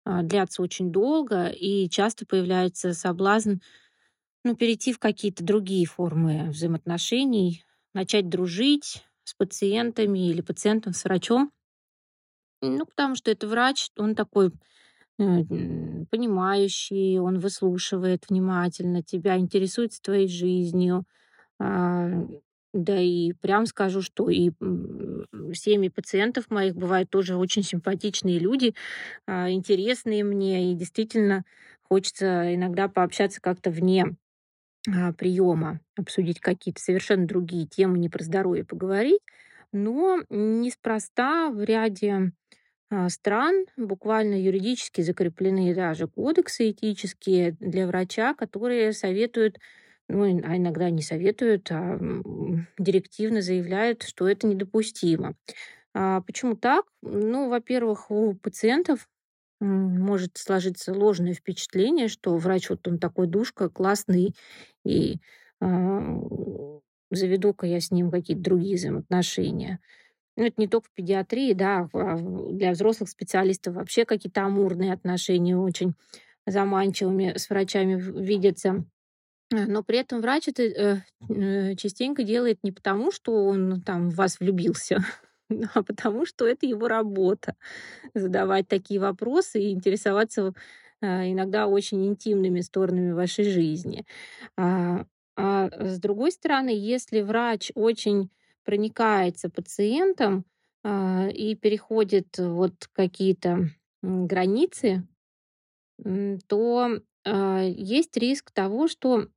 длятся 0.06 0.62
очень 0.62 0.91
долго, 0.91 1.47
и 1.47 1.89
часто 1.89 2.25
появляется 2.25 2.93
соблазн 2.93 3.56
ну, 4.47 4.55
перейти 4.55 4.93
в 4.93 4.99
какие-то 4.99 5.43
другие 5.43 5.86
формы 5.86 6.49
взаимоотношений, 6.49 7.63
начать 7.93 8.29
дружить, 8.29 9.03
с 9.23 9.33
пациентами 9.36 10.29
или 10.29 10.41
пациентом 10.41 10.93
с 10.93 11.03
врачом. 11.03 11.51
Ну, 12.62 12.86
потому 12.86 13.15
что 13.15 13.31
это 13.31 13.47
врач, 13.47 13.89
он 13.97 14.15
такой 14.15 14.47
э, 15.19 15.43
понимающий, 16.12 17.19
он 17.19 17.39
выслушивает 17.39 18.25
внимательно 18.29 19.03
тебя, 19.03 19.38
интересуется 19.38 20.01
твоей 20.01 20.27
жизнью. 20.27 21.05
А, 21.60 22.10
да 22.73 22.99
и 22.99 23.33
прям 23.33 23.65
скажу, 23.67 24.01
что 24.01 24.29
и 24.29 24.51
всеми 25.53 25.89
пациентов 25.89 26.49
моих 26.51 26.75
бывают 26.75 27.10
тоже 27.10 27.38
очень 27.38 27.63
симпатичные 27.63 28.39
люди, 28.39 28.75
а, 29.27 29.51
интересные 29.51 30.23
мне, 30.23 30.71
и 30.71 30.75
действительно 30.75 31.45
хочется 31.83 32.55
иногда 32.55 32.88
пообщаться 32.89 33.41
как-то 33.41 33.71
вне 33.71 34.17
приема, 35.17 35.80
обсудить 35.97 36.39
какие-то 36.39 36.82
совершенно 36.82 37.28
другие 37.28 37.67
темы, 37.67 37.97
не 38.00 38.10
про 38.10 38.23
здоровье 38.23 38.63
поговорить. 38.65 39.21
Но 39.73 40.19
неспроста 40.30 41.50
в 41.50 41.62
ряде 41.63 42.32
а, 42.89 43.10
стран 43.10 43.65
буквально 43.78 44.41
юридически 44.41 45.02
закреплены 45.02 45.76
даже 45.76 46.08
кодексы 46.08 46.71
этические 46.71 47.54
для 47.60 47.88
врача, 47.88 48.34
которые 48.34 48.93
советуют, 48.93 49.58
ну, 50.10 50.23
а 50.45 50.58
иногда 50.58 50.89
не 50.89 51.02
советуют, 51.02 51.69
а 51.71 52.00
директивно 52.78 53.41
заявляют, 53.41 54.04
что 54.04 54.28
это 54.28 54.47
недопустимо. 54.47 55.36
А 55.93 56.21
почему 56.21 56.56
так? 56.56 56.86
Ну, 57.02 57.50
во-первых, 57.50 58.12
у 58.12 58.36
пациентов 58.36 59.10
может 59.60 60.38
сложиться 60.38 60.93
ложное 60.93 61.34
впечатление, 61.34 62.08
что 62.08 62.36
врач 62.38 62.70
вот 62.70 62.88
он 62.88 63.00
такой 63.00 63.28
душка, 63.28 63.70
классный, 63.70 64.36
и 64.86 65.17
э, 65.62 65.67
заведу-ка 67.12 67.65
я 67.65 67.80
с 67.80 67.91
ним 67.91 68.12
какие-то 68.12 68.43
другие 68.43 68.76
взаимоотношения. 68.76 69.80
Ну, 70.36 70.46
это 70.46 70.62
не 70.62 70.67
только 70.67 70.88
в 70.88 70.93
педиатрии, 70.93 71.54
да, 71.54 71.89
а 71.93 72.17
для 72.52 72.72
взрослых 72.72 73.10
специалистов 73.10 73.76
вообще 73.76 74.06
какие-то 74.06 74.43
амурные 74.43 74.93
отношения 74.93 75.58
очень 75.58 75.96
заманчивыми 76.46 77.34
с 77.38 77.50
врачами 77.50 78.00
видятся. 78.00 78.86
Но 79.50 79.82
при 79.84 80.00
этом 80.00 80.22
врач 80.22 80.50
это 80.50 80.63
э, 80.63 81.02
э, 81.30 81.76
частенько 81.76 82.24
делает 82.24 82.60
не 82.63 82.72
потому, 82.72 83.12
что 83.12 83.46
он 83.46 83.82
там 83.82 84.10
в 84.10 84.15
вас 84.15 84.39
влюбился, 84.39 84.98
а 85.73 85.83
потому 85.83 86.25
что 86.25 86.45
это 86.47 86.65
его 86.65 86.88
работа 86.88 87.55
задавать 88.13 88.67
такие 88.67 88.99
вопросы 88.99 89.62
и 89.62 89.71
интересоваться 89.71 90.53
а, 91.01 91.29
иногда 91.29 91.67
очень 91.67 92.05
интимными 92.07 92.62
сторонами 92.62 93.12
вашей 93.12 93.45
жизни. 93.45 94.05
А, 94.57 95.05
а 95.36 95.69
с 95.79 95.99
другой 95.99 96.31
стороны, 96.31 96.69
если 96.69 97.21
врач 97.21 97.71
очень 97.75 98.29
проникается 98.63 99.49
пациентом 99.49 100.45
а, 100.83 101.27
и 101.29 101.55
переходит 101.55 102.38
вот 102.38 102.73
какие-то 102.93 103.69
границы, 104.01 105.07
то 106.47 106.99
есть 107.25 108.15
риск 108.17 108.51
того, 108.51 108.88
что 108.88 109.27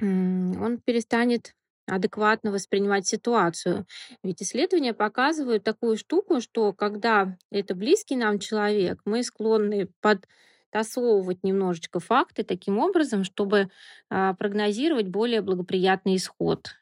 он 0.00 0.78
перестанет 0.84 1.54
адекватно 1.86 2.50
воспринимать 2.50 3.06
ситуацию. 3.06 3.86
Ведь 4.22 4.42
исследования 4.42 4.94
показывают 4.94 5.64
такую 5.64 5.96
штуку, 5.96 6.40
что 6.40 6.72
когда 6.72 7.36
это 7.50 7.74
близкий 7.74 8.16
нам 8.16 8.38
человек, 8.38 9.00
мы 9.04 9.22
склонны 9.22 9.88
подтасовывать 10.00 11.42
немножечко 11.42 12.00
факты 12.00 12.42
таким 12.42 12.78
образом, 12.78 13.24
чтобы 13.24 13.68
а, 14.10 14.34
прогнозировать 14.34 15.08
более 15.08 15.42
благоприятный 15.42 16.16
исход, 16.16 16.76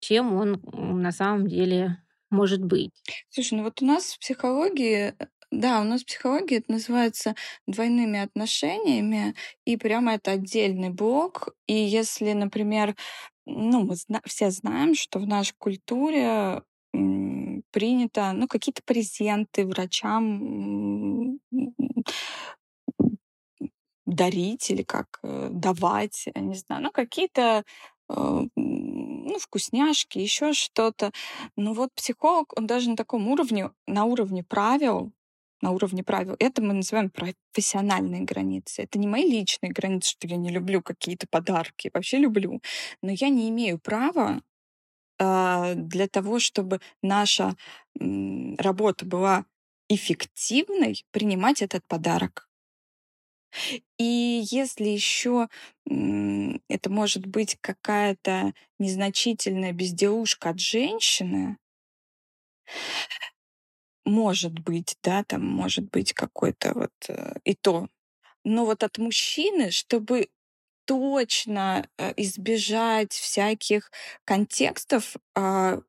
чем 0.00 0.34
он 0.34 0.60
на 1.02 1.12
самом 1.12 1.46
деле 1.46 1.98
может 2.30 2.64
быть. 2.64 2.90
Слушай, 3.30 3.58
ну 3.58 3.64
вот 3.64 3.80
у 3.80 3.86
нас 3.86 4.14
в 4.14 4.18
психологии 4.18 5.14
э, 5.18 5.26
да, 5.50 5.80
у 5.80 5.84
нас 5.84 6.02
в 6.02 6.06
психологии 6.06 6.58
это 6.58 6.72
называется 6.72 7.34
двойными 7.66 8.18
отношениями, 8.18 9.34
и 9.64 9.76
прямо 9.76 10.14
это 10.14 10.32
отдельный 10.32 10.90
блок. 10.90 11.54
И 11.66 11.74
если, 11.74 12.32
например, 12.32 12.96
ну, 13.46 13.84
мы 13.84 13.96
зна- 13.96 14.22
все 14.24 14.50
знаем, 14.50 14.94
что 14.94 15.18
в 15.18 15.26
нашей 15.26 15.54
культуре 15.58 16.62
принято, 17.72 18.32
ну, 18.32 18.46
какие-то 18.48 18.82
презенты 18.84 19.66
врачам 19.66 21.38
дарить 24.06 24.70
или 24.70 24.82
как 24.82 25.18
э, 25.22 25.48
давать, 25.50 26.26
я 26.34 26.40
не 26.42 26.54
знаю, 26.54 26.82
ну, 26.82 26.90
какие-то 26.92 27.64
э, 28.10 28.40
ну, 28.56 29.38
вкусняшки, 29.38 30.18
еще 30.18 30.52
что-то. 30.52 31.10
Но 31.56 31.72
вот 31.72 31.90
психолог, 31.94 32.52
он 32.58 32.66
даже 32.66 32.90
на 32.90 32.96
таком 32.96 33.28
уровне, 33.28 33.70
на 33.86 34.04
уровне 34.04 34.44
правил, 34.44 35.12
на 35.64 35.70
уровне 35.70 36.04
правил. 36.04 36.36
Это 36.38 36.62
мы 36.62 36.74
называем 36.74 37.10
профессиональные 37.10 38.22
границы. 38.22 38.82
Это 38.82 38.98
не 38.98 39.06
мои 39.06 39.24
личные 39.28 39.72
границы, 39.72 40.10
что 40.10 40.28
я 40.28 40.36
не 40.36 40.50
люблю 40.50 40.82
какие-то 40.82 41.26
подарки. 41.26 41.90
Вообще 41.94 42.18
люблю. 42.18 42.60
Но 43.02 43.10
я 43.10 43.30
не 43.30 43.48
имею 43.48 43.78
права 43.78 44.42
э, 45.18 45.74
для 45.74 46.06
того, 46.06 46.38
чтобы 46.38 46.80
наша 47.02 47.56
э, 47.98 48.54
работа 48.58 49.06
была 49.06 49.46
эффективной, 49.88 51.04
принимать 51.12 51.62
этот 51.62 51.86
подарок. 51.86 52.48
И 53.98 54.42
если 54.50 54.88
еще 54.88 55.48
это 55.86 56.90
может 56.90 57.24
быть 57.26 57.56
какая-то 57.60 58.52
незначительная 58.78 59.72
безделушка 59.72 60.50
от 60.50 60.60
женщины, 60.60 61.56
может 64.04 64.52
быть, 64.60 64.96
да, 65.02 65.24
там 65.24 65.44
может 65.46 65.90
быть 65.90 66.12
какой-то 66.12 66.72
вот 66.74 66.92
э, 67.08 67.34
и 67.44 67.54
то. 67.54 67.88
Но 68.44 68.66
вот 68.66 68.82
от 68.84 68.98
мужчины, 68.98 69.70
чтобы 69.70 70.28
точно 70.86 71.88
э, 71.98 72.12
избежать 72.18 73.12
всяких 73.12 73.90
контекстов, 74.24 75.16
а, 75.36 75.80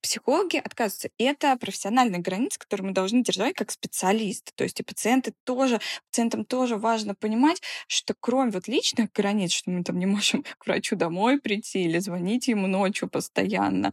психологи 0.00 0.56
отказываются. 0.56 1.10
Это 1.18 1.56
профессиональные 1.56 2.20
границы, 2.20 2.58
которые 2.58 2.88
мы 2.88 2.94
должны 2.94 3.22
держать 3.22 3.54
как 3.54 3.70
специалисты. 3.70 4.52
То 4.54 4.64
есть 4.64 4.80
и 4.80 4.82
пациенты 4.82 5.34
тоже, 5.44 5.80
пациентам 6.10 6.44
тоже 6.44 6.76
важно 6.76 7.14
понимать, 7.14 7.60
что 7.88 8.14
кроме 8.18 8.50
вот 8.50 8.68
личных 8.68 9.12
границ, 9.12 9.52
что 9.52 9.70
мы 9.70 9.84
там 9.84 9.98
не 9.98 10.06
можем 10.06 10.44
к 10.58 10.66
врачу 10.66 10.96
домой 10.96 11.40
прийти 11.40 11.84
или 11.84 11.98
звонить 11.98 12.48
ему 12.48 12.66
ночью 12.66 13.08
постоянно, 13.08 13.92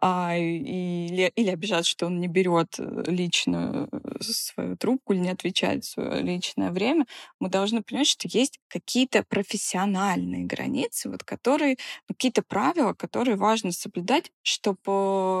а, 0.00 0.36
или, 0.36 1.32
или 1.34 1.50
обижаться, 1.50 1.90
что 1.90 2.06
он 2.06 2.20
не 2.20 2.28
берет 2.28 2.76
э, 2.78 3.04
личную 3.06 3.88
э, 3.92 4.22
свою 4.22 4.76
трубку 4.76 5.12
или 5.12 5.20
не 5.20 5.30
отвечает 5.30 5.84
в 5.84 5.90
свое 5.90 6.22
личное 6.22 6.70
время, 6.70 7.06
мы 7.40 7.48
должны 7.48 7.82
понимать, 7.82 8.08
что 8.08 8.28
есть 8.28 8.58
какие-то 8.68 9.24
профессиональные 9.28 10.44
границы, 10.44 11.10
вот 11.10 11.24
которые, 11.24 11.76
ну, 12.08 12.14
какие-то 12.14 12.42
правила, 12.42 12.94
которые 12.94 13.36
важно 13.36 13.72
соблюдать, 13.72 14.30
чтобы 14.42 15.31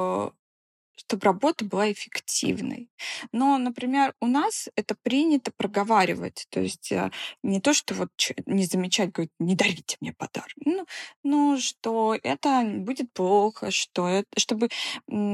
чтобы 0.96 1.24
работа 1.24 1.64
была 1.64 1.90
эффективной. 1.90 2.90
Но, 3.32 3.58
например, 3.58 4.14
у 4.20 4.26
нас 4.26 4.68
это 4.76 4.94
принято 5.02 5.50
проговаривать. 5.56 6.46
То 6.50 6.60
есть 6.60 6.92
э, 6.92 7.10
не 7.42 7.60
то, 7.60 7.74
что 7.74 7.94
вот 7.94 8.10
не 8.46 8.64
замечать, 8.64 9.12
говорить, 9.12 9.32
не 9.38 9.54
дарите 9.56 9.96
мне 10.00 10.12
подарок. 10.12 10.52
Ну, 10.64 10.86
ну 11.22 11.58
что 11.58 12.16
это 12.22 12.62
будет 12.64 13.12
плохо, 13.12 13.70
что 13.70 14.06
это, 14.08 14.28
чтобы 14.38 14.68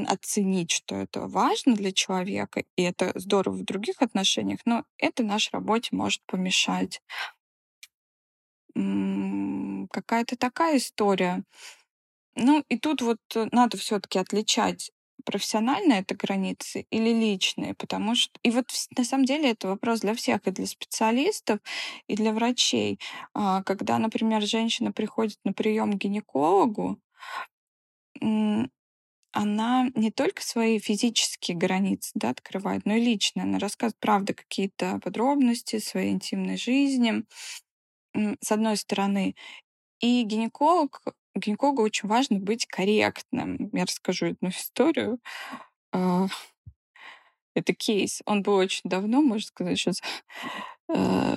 оценить, 0.06 0.70
что 0.70 0.96
это 0.96 1.26
важно 1.26 1.74
для 1.74 1.92
человека, 1.92 2.64
и 2.76 2.82
это 2.82 3.12
здорово 3.14 3.56
в 3.56 3.64
других 3.64 4.00
отношениях, 4.00 4.60
но 4.64 4.84
это 4.96 5.22
нашей 5.22 5.52
работе 5.52 5.88
может 5.92 6.22
помешать. 6.26 7.02
Какая-то 8.74 10.36
такая 10.36 10.76
история. 10.78 11.42
Ну, 12.38 12.64
и 12.68 12.78
тут 12.78 13.02
вот 13.02 13.18
э, 13.34 13.48
надо 13.50 13.76
все-таки 13.76 14.18
отличать 14.18 14.92
профессиональные 15.24 16.00
это 16.00 16.14
границы 16.14 16.86
или 16.90 17.10
личные, 17.12 17.74
потому 17.74 18.14
что... 18.14 18.38
И 18.44 18.50
вот 18.50 18.66
на 18.96 19.04
самом 19.04 19.24
деле 19.24 19.50
это 19.50 19.68
вопрос 19.68 20.00
для 20.00 20.14
всех, 20.14 20.46
и 20.46 20.52
для 20.52 20.66
специалистов, 20.66 21.58
и 22.06 22.14
для 22.14 22.32
врачей. 22.32 23.00
А, 23.34 23.62
когда, 23.64 23.98
например, 23.98 24.42
женщина 24.42 24.92
приходит 24.92 25.38
на 25.44 25.52
прием 25.52 25.92
к 25.92 25.96
гинекологу, 25.96 27.00
она 29.32 29.90
не 29.94 30.10
только 30.12 30.42
свои 30.42 30.78
физические 30.78 31.56
границы 31.56 32.12
да, 32.14 32.30
открывает, 32.30 32.86
но 32.86 32.94
и 32.94 33.00
личные. 33.00 33.44
Она 33.44 33.58
рассказывает, 33.58 33.98
правда, 34.00 34.32
какие-то 34.32 35.00
подробности 35.02 35.80
своей 35.80 36.12
интимной 36.12 36.56
жизни, 36.56 37.24
с 38.14 38.52
одной 38.52 38.76
стороны. 38.76 39.34
И 40.00 40.22
гинеколог 40.22 41.02
гинекологу 41.38 41.82
очень 41.82 42.08
важно 42.08 42.38
быть 42.38 42.66
корректным. 42.66 43.70
Я 43.72 43.84
расскажу 43.84 44.28
одну 44.28 44.50
историю. 44.50 45.18
А, 45.92 46.26
это 47.54 47.74
кейс. 47.74 48.22
Он 48.26 48.42
был 48.42 48.54
очень 48.54 48.82
давно, 48.84 49.20
можно 49.22 49.46
сказать, 49.46 49.78
сейчас 49.78 50.00
э, 50.88 51.36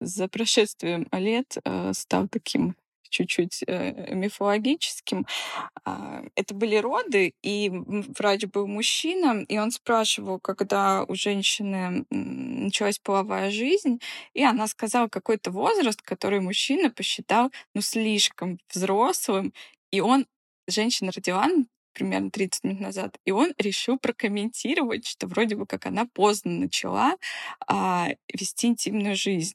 за 0.00 0.28
прошествием 0.28 1.06
лет 1.12 1.56
э, 1.64 1.92
стал 1.92 2.28
таким 2.28 2.74
чуть-чуть 3.10 3.62
э, 3.66 4.14
мифологическим. 4.14 5.26
Э, 5.86 6.22
это 6.34 6.54
были 6.54 6.76
роды, 6.76 7.34
и 7.42 7.70
врач 7.70 8.46
был 8.46 8.66
мужчина, 8.66 9.44
и 9.48 9.58
он 9.58 9.70
спрашивал, 9.70 10.40
когда 10.40 11.04
у 11.04 11.14
женщины 11.14 12.04
началась 12.10 12.98
половая 12.98 13.50
жизнь, 13.50 14.00
и 14.34 14.44
она 14.44 14.66
сказала 14.66 15.08
какой-то 15.08 15.50
возраст, 15.50 16.00
который 16.02 16.40
мужчина 16.40 16.90
посчитал 16.90 17.50
ну, 17.74 17.82
слишком 17.82 18.58
взрослым, 18.72 19.52
и 19.90 20.00
он, 20.00 20.26
женщина 20.68 21.12
родила 21.14 21.48
примерно 21.92 22.30
30 22.30 22.64
минут 22.64 22.80
назад, 22.80 23.18
и 23.24 23.30
он 23.32 23.52
решил 23.58 23.98
прокомментировать, 23.98 25.06
что 25.06 25.26
вроде 25.26 25.56
бы 25.56 25.66
как 25.66 25.86
она 25.86 26.06
поздно 26.06 26.52
начала 26.52 27.16
а, 27.66 28.08
вести 28.32 28.68
интимную 28.68 29.16
жизнь. 29.16 29.54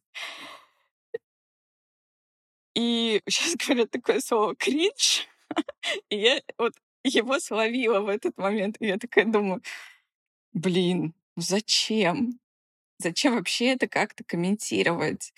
И 2.76 3.22
сейчас 3.28 3.56
говорят 3.56 3.92
такое 3.92 4.20
слово 4.20 4.56
«кринж», 4.56 5.28
и 6.10 6.18
я 6.18 6.42
вот 6.58 6.74
его 7.04 7.40
словила 7.40 8.02
в 8.02 8.10
этот 8.10 8.38
момент. 8.38 8.78
И 8.80 8.88
я 8.88 8.98
такая 8.98 9.26
думаю, 9.26 9.62
блин, 10.54 11.14
ну 11.36 11.42
зачем? 11.42 12.40
Зачем 12.98 13.36
вообще 13.36 13.74
это 13.74 13.88
как-то 13.88 14.24
комментировать? 14.24 15.34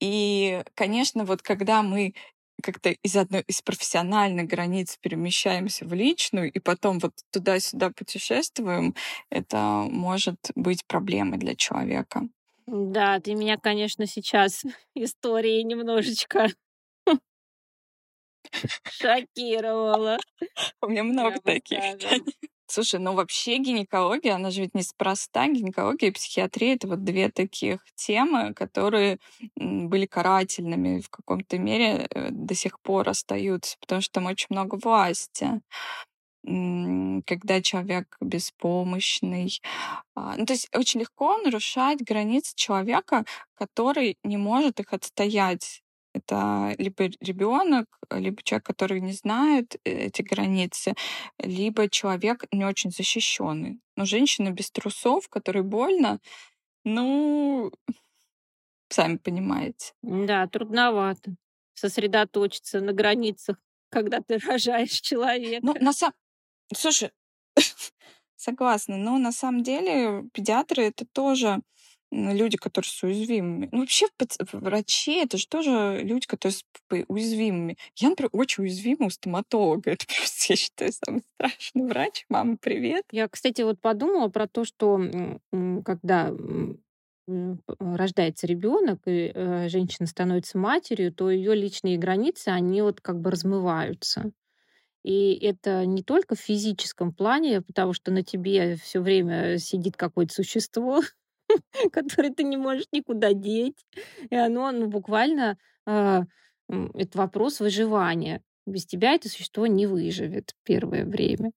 И, 0.00 0.62
конечно, 0.74 1.24
вот 1.24 1.42
когда 1.42 1.82
мы 1.82 2.14
как-то 2.62 2.90
из 2.90 3.16
одной 3.16 3.42
из 3.46 3.60
профессиональных 3.62 4.46
границ 4.46 4.96
перемещаемся 5.00 5.84
в 5.84 5.92
личную 5.92 6.50
и 6.50 6.58
потом 6.60 6.98
вот 6.98 7.12
туда-сюда 7.30 7.90
путешествуем, 7.90 8.94
это 9.28 9.58
может 9.90 10.38
быть 10.54 10.86
проблемой 10.86 11.38
для 11.38 11.54
человека. 11.56 12.28
Да, 12.66 13.20
ты 13.20 13.34
меня, 13.34 13.58
конечно, 13.58 14.06
сейчас 14.06 14.62
историей 14.94 15.64
немножечко 15.64 16.48
шокировала. 18.90 20.18
У 20.80 20.88
меня 20.88 21.04
много 21.04 21.40
таких. 21.40 21.80
Слушай, 22.66 22.98
ну 22.98 23.14
вообще 23.14 23.58
гинекология, 23.58 24.34
она 24.34 24.50
же 24.50 24.62
ведь 24.62 24.74
неспроста. 24.74 25.46
Гинекология 25.46 26.08
и 26.08 26.12
психиатрия— 26.12 26.74
это 26.76 26.88
вот 26.88 27.04
две 27.04 27.28
таких 27.28 27.80
темы, 27.94 28.54
которые 28.54 29.18
были 29.56 30.06
карательными 30.06 31.00
в 31.00 31.10
каком-то 31.10 31.58
мере 31.58 32.06
э, 32.10 32.30
до 32.30 32.54
сих 32.54 32.80
пор 32.80 33.10
остаются, 33.10 33.76
потому 33.80 34.00
что 34.00 34.14
там 34.14 34.26
очень 34.26 34.46
много 34.48 34.76
власти 34.76 35.60
когда 36.44 37.62
человек 37.62 38.16
беспомощный. 38.20 39.62
А, 40.14 40.36
ну, 40.36 40.44
то 40.44 40.52
есть 40.52 40.68
очень 40.76 41.00
легко 41.00 41.38
нарушать 41.38 42.02
границы 42.02 42.52
человека, 42.54 43.24
который 43.54 44.18
не 44.24 44.36
может 44.36 44.78
их 44.78 44.92
отстоять. 44.92 45.82
Это 46.14 46.74
либо 46.78 47.10
ребенок, 47.20 47.86
либо 48.10 48.42
человек, 48.42 48.64
который 48.64 49.00
не 49.00 49.12
знает 49.12 49.76
э, 49.84 50.06
эти 50.06 50.22
границы, 50.22 50.94
либо 51.38 51.90
человек 51.90 52.44
не 52.52 52.64
очень 52.64 52.90
защищенный. 52.90 53.80
Но 53.96 54.04
женщина 54.04 54.50
без 54.50 54.70
трусов, 54.70 55.28
которой 55.28 55.64
больно, 55.64 56.20
ну, 56.84 57.72
сами 58.88 59.16
понимаете. 59.16 59.92
Да, 60.02 60.46
трудновато 60.46 61.34
сосредоточиться 61.74 62.80
на 62.80 62.92
границах, 62.92 63.56
когда 63.90 64.20
ты 64.20 64.38
рожаешь 64.38 65.00
человека. 65.00 65.66
Ну, 65.66 65.74
на 65.80 65.92
самом... 65.92 66.14
Слушай, 66.74 67.10
согласна, 68.36 68.96
но 68.96 69.18
на 69.18 69.32
самом 69.32 69.62
деле 69.62 70.24
педиатры 70.32 70.84
это 70.84 71.04
тоже 71.04 71.60
люди, 72.14 72.56
которые 72.56 72.88
с 72.88 73.02
уязвимыми. 73.02 73.68
Ну, 73.72 73.80
вообще 73.80 74.06
врачи— 74.52 75.16
это 75.22 75.36
же 75.36 75.46
тоже 75.46 76.00
люди, 76.02 76.26
которые 76.26 76.54
уязвимыми. 77.08 77.76
Я, 77.96 78.10
например, 78.10 78.30
очень 78.32 78.64
уязвима 78.64 79.06
у 79.06 79.10
стоматолога. 79.10 79.90
Это 79.92 80.06
просто, 80.06 80.52
я 80.52 80.56
считаю, 80.56 80.92
самый 80.92 81.22
страшный 81.34 81.86
врач. 81.86 82.24
Мама, 82.28 82.56
привет. 82.60 83.04
Я, 83.10 83.28
кстати, 83.28 83.62
вот 83.62 83.80
подумала 83.80 84.28
про 84.28 84.46
то, 84.46 84.64
что 84.64 85.00
когда 85.84 86.32
рождается 87.78 88.46
ребенок 88.46 89.00
и 89.06 89.32
э, 89.34 89.68
женщина 89.70 90.06
становится 90.06 90.58
матерью, 90.58 91.12
то 91.12 91.30
ее 91.30 91.54
личные 91.54 91.96
границы, 91.96 92.48
они 92.48 92.82
вот 92.82 93.00
как 93.00 93.18
бы 93.18 93.30
размываются. 93.30 94.30
И 95.04 95.34
это 95.34 95.84
не 95.86 96.02
только 96.02 96.34
в 96.34 96.40
физическом 96.40 97.12
плане, 97.12 97.62
потому 97.62 97.92
что 97.92 98.10
на 98.10 98.22
тебе 98.22 98.76
все 98.76 99.00
время 99.00 99.58
сидит 99.58 99.96
какое-то 99.96 100.34
существо, 100.34 101.00
которое 101.92 102.30
ты 102.30 102.44
не 102.44 102.56
можешь 102.56 102.86
никуда 102.92 103.32
деть. 103.32 103.84
И 104.30 104.36
оно 104.36 104.70
ну, 104.72 104.88
буквально 104.88 105.56
э, 105.86 106.22
это 106.68 107.18
вопрос 107.18 107.60
выживания. 107.60 108.42
Без 108.66 108.86
тебя 108.86 109.12
это 109.12 109.28
существо 109.28 109.66
не 109.66 109.86
выживет 109.86 110.54
первое 110.64 111.04
время. 111.04 111.52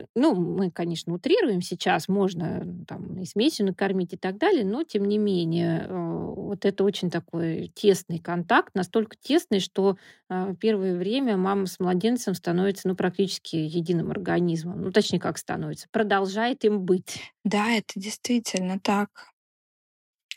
Э, 0.00 0.04
ну, 0.14 0.34
мы, 0.34 0.70
конечно, 0.70 1.14
утрируем 1.14 1.62
сейчас, 1.62 2.08
можно 2.08 2.64
там 2.86 3.18
и 3.18 3.26
смесью 3.26 3.66
накормить 3.66 4.12
и 4.14 4.16
так 4.16 4.38
далее, 4.38 4.64
но 4.64 4.82
тем 4.84 5.04
не 5.04 5.18
менее, 5.18 5.86
э, 5.88 5.94
вот 6.36 6.64
это 6.64 6.84
очень 6.84 7.10
такой 7.10 7.70
тесный 7.74 8.18
контакт, 8.18 8.74
настолько 8.74 9.16
тесный, 9.20 9.60
что 9.60 9.96
э, 10.28 10.54
первое 10.60 10.96
время 10.96 11.36
мама 11.36 11.66
с 11.66 11.78
младенцем 11.80 12.34
становится, 12.34 12.88
ну, 12.88 12.94
практически 12.96 13.56
единым 13.56 14.10
организмом. 14.10 14.82
Ну, 14.82 14.92
точнее, 14.92 15.20
как 15.20 15.38
становится, 15.38 15.86
продолжает 15.90 16.64
им 16.64 16.80
быть. 16.84 17.32
Да, 17.44 17.70
это 17.72 17.92
действительно 17.96 18.78
так 18.80 19.29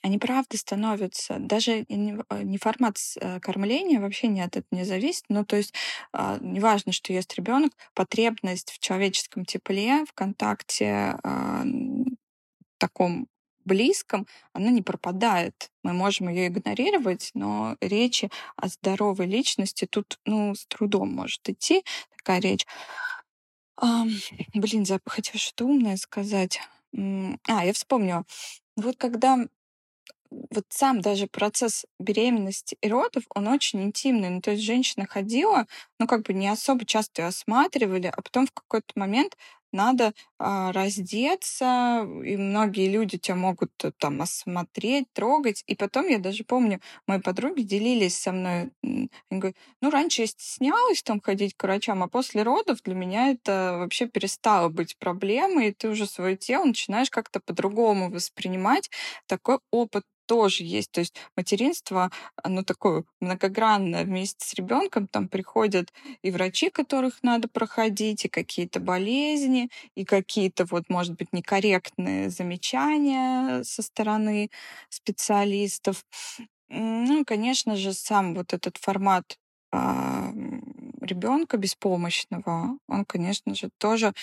они 0.03 0.19
правда 0.19 0.57
становятся, 0.57 1.37
даже 1.39 1.85
не, 1.89 2.17
не 2.43 2.57
формат 2.57 2.97
кормления 3.41 3.99
вообще 3.99 4.27
не 4.27 4.41
от 4.41 4.57
этого 4.57 4.79
не 4.79 4.83
зависит, 4.85 5.23
ну 5.29 5.45
то 5.45 5.55
есть 5.55 5.73
э, 6.13 6.37
неважно, 6.41 6.91
что 6.91 7.13
есть 7.13 7.33
ребенок, 7.35 7.71
потребность 7.93 8.71
в 8.71 8.79
человеческом 8.79 9.45
тепле, 9.45 10.05
в 10.05 10.13
контакте 10.13 11.17
э, 11.23 11.63
таком 12.77 13.27
близком, 13.65 14.27
она 14.51 14.69
не 14.71 14.81
пропадает. 14.81 15.71
Мы 15.83 15.93
можем 15.93 16.27
ее 16.27 16.47
игнорировать, 16.47 17.31
но 17.33 17.77
речи 17.79 18.29
о 18.57 18.67
здоровой 18.67 19.25
личности 19.25 19.85
тут, 19.85 20.19
ну, 20.25 20.53
с 20.53 20.65
трудом 20.65 21.13
может 21.13 21.47
идти 21.47 21.83
такая 22.17 22.41
речь. 22.41 22.65
А, 23.77 24.03
блин, 24.53 24.85
хотела 25.05 25.39
что-то 25.39 25.65
умное 25.65 25.97
сказать. 25.97 26.59
А, 26.93 27.65
я 27.65 27.73
вспомнила. 27.73 28.25
Вот 28.75 28.97
когда 28.97 29.37
вот 30.51 30.65
сам 30.69 31.01
даже 31.01 31.27
процесс 31.27 31.85
беременности 31.99 32.77
и 32.81 32.89
родов, 32.89 33.23
он 33.35 33.47
очень 33.47 33.81
интимный. 33.83 34.29
Ну, 34.29 34.41
то 34.41 34.51
есть 34.51 34.63
женщина 34.63 35.05
ходила, 35.07 35.65
ну, 35.99 36.07
как 36.07 36.23
бы 36.23 36.33
не 36.33 36.47
особо 36.47 36.85
часто 36.85 37.21
ее 37.23 37.27
осматривали, 37.29 38.07
а 38.07 38.21
потом 38.21 38.47
в 38.47 38.51
какой-то 38.51 38.93
момент 38.95 39.37
надо 39.71 40.13
а, 40.37 40.71
раздеться, 40.71 42.07
и 42.23 42.37
многие 42.37 42.89
люди 42.89 43.17
тебя 43.17 43.35
могут 43.35 43.71
э, 43.83 43.91
там 43.97 44.21
осмотреть, 44.21 45.05
трогать. 45.13 45.63
И 45.65 45.75
потом 45.75 46.07
я 46.09 46.19
даже 46.19 46.43
помню, 46.43 46.79
мои 47.07 47.19
подруги 47.19 47.61
делились 47.63 48.15
со 48.19 48.31
мной. 48.31 48.69
Они 48.83 49.09
говорят, 49.31 49.57
ну, 49.81 49.89
раньше 49.89 50.21
я 50.21 50.27
стеснялась 50.27 51.01
там 51.03 51.19
ходить 51.21 51.55
к 51.57 51.63
врачам, 51.63 52.03
а 52.03 52.07
после 52.07 52.43
родов 52.43 52.81
для 52.83 52.93
меня 52.95 53.31
это 53.31 53.77
вообще 53.79 54.07
перестало 54.07 54.69
быть 54.69 54.95
проблемой, 54.97 55.69
и 55.69 55.73
ты 55.73 55.89
уже 55.89 56.05
свое 56.05 56.37
тело 56.37 56.65
начинаешь 56.65 57.09
как-то 57.09 57.39
по-другому 57.39 58.11
воспринимать. 58.11 58.89
Такой 59.27 59.59
опыт 59.71 60.03
тоже 60.25 60.63
есть. 60.63 60.91
То 60.91 60.99
есть 61.01 61.15
материнство, 61.37 62.11
оно 62.43 62.63
такое 62.63 63.03
многогранное. 63.21 64.05
Вместе 64.05 64.45
с 64.45 64.53
ребенком 64.53 65.07
там 65.07 65.27
приходят 65.29 65.93
и 66.21 66.31
врачи, 66.31 66.69
которых 66.69 67.23
надо 67.23 67.47
проходить, 67.47 68.25
и 68.25 68.29
какие-то 68.29 68.79
болезни, 68.79 69.69
и 69.95 70.05
какие-то 70.05 70.65
вот, 70.65 70.85
может 70.89 71.15
быть, 71.15 71.33
некорректные 71.33 72.29
замечания 72.29 73.63
со 73.63 73.81
стороны 73.81 74.49
специалистов. 74.89 76.05
Ну, 76.69 77.23
конечно 77.25 77.75
же, 77.75 77.93
сам 77.93 78.33
вот 78.35 78.53
этот 78.53 78.77
формат 78.77 79.37
а, 79.71 80.31
ребенка 81.01 81.57
беспомощного, 81.57 82.77
он, 82.87 83.05
конечно 83.05 83.55
же, 83.55 83.69
тоже 83.77 84.13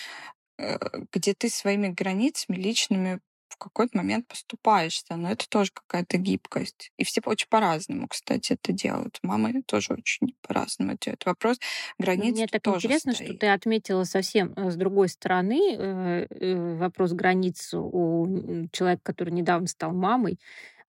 э, 0.59 0.77
где 1.13 1.33
ты 1.33 1.49
своими 1.49 1.89
границами 1.89 2.57
личными 2.57 3.21
в 3.51 3.57
какой-то 3.57 3.97
момент 3.97 4.27
поступаешься, 4.27 5.15
но 5.15 5.31
это 5.31 5.47
тоже 5.49 5.71
какая-то 5.73 6.17
гибкость. 6.17 6.91
И 6.97 7.03
все 7.03 7.21
очень 7.25 7.47
по-разному, 7.49 8.07
кстати, 8.07 8.53
это 8.53 8.71
делают. 8.71 9.19
Мамы 9.23 9.61
тоже 9.65 9.93
очень 9.93 10.35
по-разному 10.41 10.97
делают. 10.99 11.25
Вопрос 11.25 11.59
границ 11.99 12.35
Мне 12.35 12.47
так 12.47 12.61
тоже 12.61 12.87
интересно, 12.87 13.13
стоит. 13.13 13.29
что 13.29 13.37
ты 13.39 13.47
отметила 13.47 14.03
совсем 14.05 14.53
э, 14.55 14.71
с 14.71 14.75
другой 14.75 15.09
стороны 15.09 15.75
э, 15.77 16.27
э, 16.29 16.75
вопрос 16.77 17.11
границ 17.11 17.73
у 17.73 18.67
человека, 18.71 19.01
который 19.03 19.31
недавно 19.31 19.67
стал 19.67 19.91
мамой. 19.91 20.39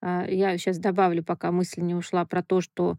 А, 0.00 0.26
я 0.26 0.56
сейчас 0.58 0.78
добавлю, 0.78 1.22
пока 1.22 1.52
мысль 1.52 1.80
не 1.80 1.94
ушла, 1.94 2.24
про 2.24 2.42
то, 2.42 2.60
что 2.60 2.96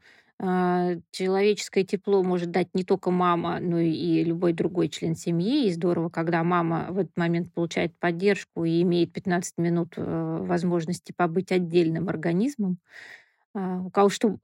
человеческое 1.12 1.86
тепло 1.86 2.22
может 2.22 2.52
дать 2.52 2.68
не 2.74 2.84
только 2.84 3.12
мама, 3.12 3.60
но 3.62 3.80
и 3.80 4.24
любой 4.24 4.52
другой 4.54 4.90
член 4.90 5.16
семьи. 5.16 5.68
И 5.68 5.72
здорово, 5.72 6.10
когда 6.10 6.44
мама 6.44 6.88
в 6.90 6.98
этот 6.98 7.16
момент 7.16 7.54
получает 7.54 7.98
поддержку 7.98 8.66
и 8.66 8.82
имеет 8.82 9.14
15 9.14 9.58
минут 9.58 9.94
э, 9.96 10.38
возможности 10.42 11.14
побыть 11.16 11.52
отдельным 11.52 12.10
организмом. 12.10 12.78
А, 13.54 13.82
у 13.82 13.90
кого 13.90 14.10
что, 14.10 14.38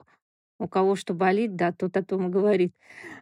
у 0.60 0.68
кого 0.70 0.96
что 0.96 1.14
болит, 1.14 1.56
да, 1.56 1.74
тот 1.74 1.98
о 1.98 2.04
том 2.04 2.28
и 2.28 2.30
говорит. 2.30 2.74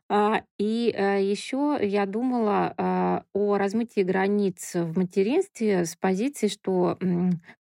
А, 0.10 0.44
и 0.60 0.94
э, 0.96 1.24
еще 1.24 1.80
я 1.82 2.06
думала 2.06 3.24
о 3.34 3.58
размытии 3.58 4.02
границ 4.02 4.76
в 4.76 4.98
материнстве 4.98 5.86
с 5.86 5.96
позиции, 5.96 6.48
что 6.48 6.98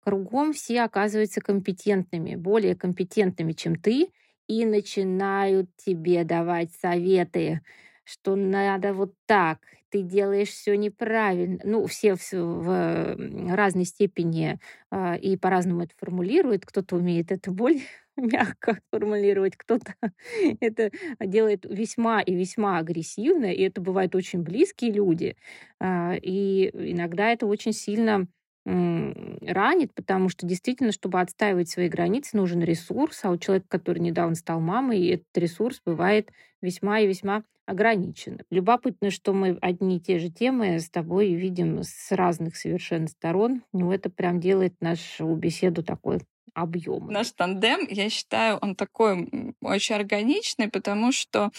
кругом 0.03 0.53
все 0.53 0.83
оказываются 0.83 1.41
компетентными, 1.41 2.35
более 2.35 2.75
компетентными, 2.75 3.53
чем 3.53 3.77
ты, 3.77 4.09
и 4.49 4.65
начинают 4.67 5.69
тебе 5.77 6.25
давать 6.25 6.73
советы, 6.75 7.61
что 8.05 8.37
надо 8.37 8.93
вот 8.93 9.15
так, 9.27 9.59
ты 9.91 10.03
делаешь 10.03 10.49
все 10.49 10.77
неправильно. 10.77 11.59
Ну, 11.65 11.87
все 11.87 12.15
в, 12.17 12.21
в 12.27 13.55
разной 13.55 13.85
степени 13.85 14.59
э, 14.91 15.19
и 15.19 15.37
по-разному 15.37 15.83
это 15.83 15.95
формулируют. 15.97 16.67
Кто-то 16.67 16.97
умеет 16.97 17.31
это 17.33 17.51
более 17.53 17.83
мягко 18.17 18.79
формулировать, 18.91 19.57
кто-то 19.57 19.95
это 20.61 20.91
делает 21.21 21.65
весьма 21.69 22.21
и 22.23 22.35
весьма 22.35 22.79
агрессивно, 22.79 23.47
и 23.53 23.63
это 23.63 23.81
бывают 23.81 24.15
очень 24.15 24.43
близкие 24.43 24.93
люди. 24.93 25.37
Э, 25.81 26.17
и 26.19 26.71
иногда 26.93 27.31
это 27.31 27.47
очень 27.47 27.73
сильно 27.73 28.27
ранит, 28.67 29.95
потому 29.95 30.29
что 30.29 30.47
действительно, 30.47 30.91
чтобы 30.93 31.21
отстаивать 31.21 31.69
свои 31.69 31.89
границы, 31.89 32.37
нужен 32.37 32.63
ресурс, 32.63 33.21
а 33.25 33.31
у 33.31 33.37
человека, 33.37 33.67
который 33.69 33.99
недавно 33.99 34.35
стал 34.35 34.61
мамой, 34.61 35.07
этот 35.09 35.37
ресурс 35.37 35.83
бывает 35.85 36.31
весьма 36.63 37.01
и 37.01 37.07
весьма 37.07 37.45
ограничен. 37.67 38.41
Любопытно, 38.51 39.11
что 39.11 39.33
мы 39.33 39.59
одни 39.61 39.97
и 39.97 40.01
те 40.01 40.19
же 40.19 40.31
темы 40.31 40.79
с 40.79 40.91
тобой 40.91 41.35
видим 41.35 41.83
с 41.83 42.13
разных 42.13 42.57
совершенно 42.57 43.07
сторон. 43.07 43.63
Ну, 43.73 43.93
это 43.93 44.11
прям 44.11 44.41
делает 44.41 44.75
нашу 44.81 45.35
беседу 45.35 45.83
такой 45.83 46.21
объем. 46.55 47.09
Наш 47.09 47.33
тандем, 47.33 47.87
я 47.89 48.09
считаю, 48.09 48.59
он 48.59 48.77
такой 48.77 49.55
очень 49.61 49.95
органичный, 49.95 50.69
потому 50.69 51.11
что 51.13 51.51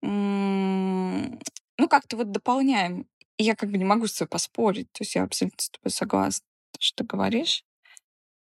ну, 0.00 1.88
как-то 1.88 2.16
вот 2.16 2.30
дополняем 2.30 3.06
я 3.38 3.54
как 3.54 3.70
бы 3.70 3.78
не 3.78 3.84
могу 3.84 4.06
с 4.06 4.14
тобой 4.14 4.30
поспорить. 4.30 4.90
То 4.92 5.02
есть 5.02 5.14
я 5.14 5.24
абсолютно 5.24 5.60
с 5.60 5.70
тобой 5.70 5.90
согласна, 5.90 6.46
что 6.78 7.04
ты 7.04 7.08
говоришь. 7.08 7.64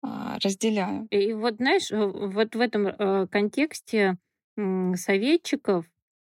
А, 0.02 0.38
разделяю. 0.42 1.06
И 1.10 1.32
вот, 1.32 1.56
знаешь, 1.56 1.90
вот 1.90 2.54
в 2.54 2.60
этом 2.60 2.86
э, 2.86 3.26
контексте 3.28 4.16
советчиков, 4.94 5.84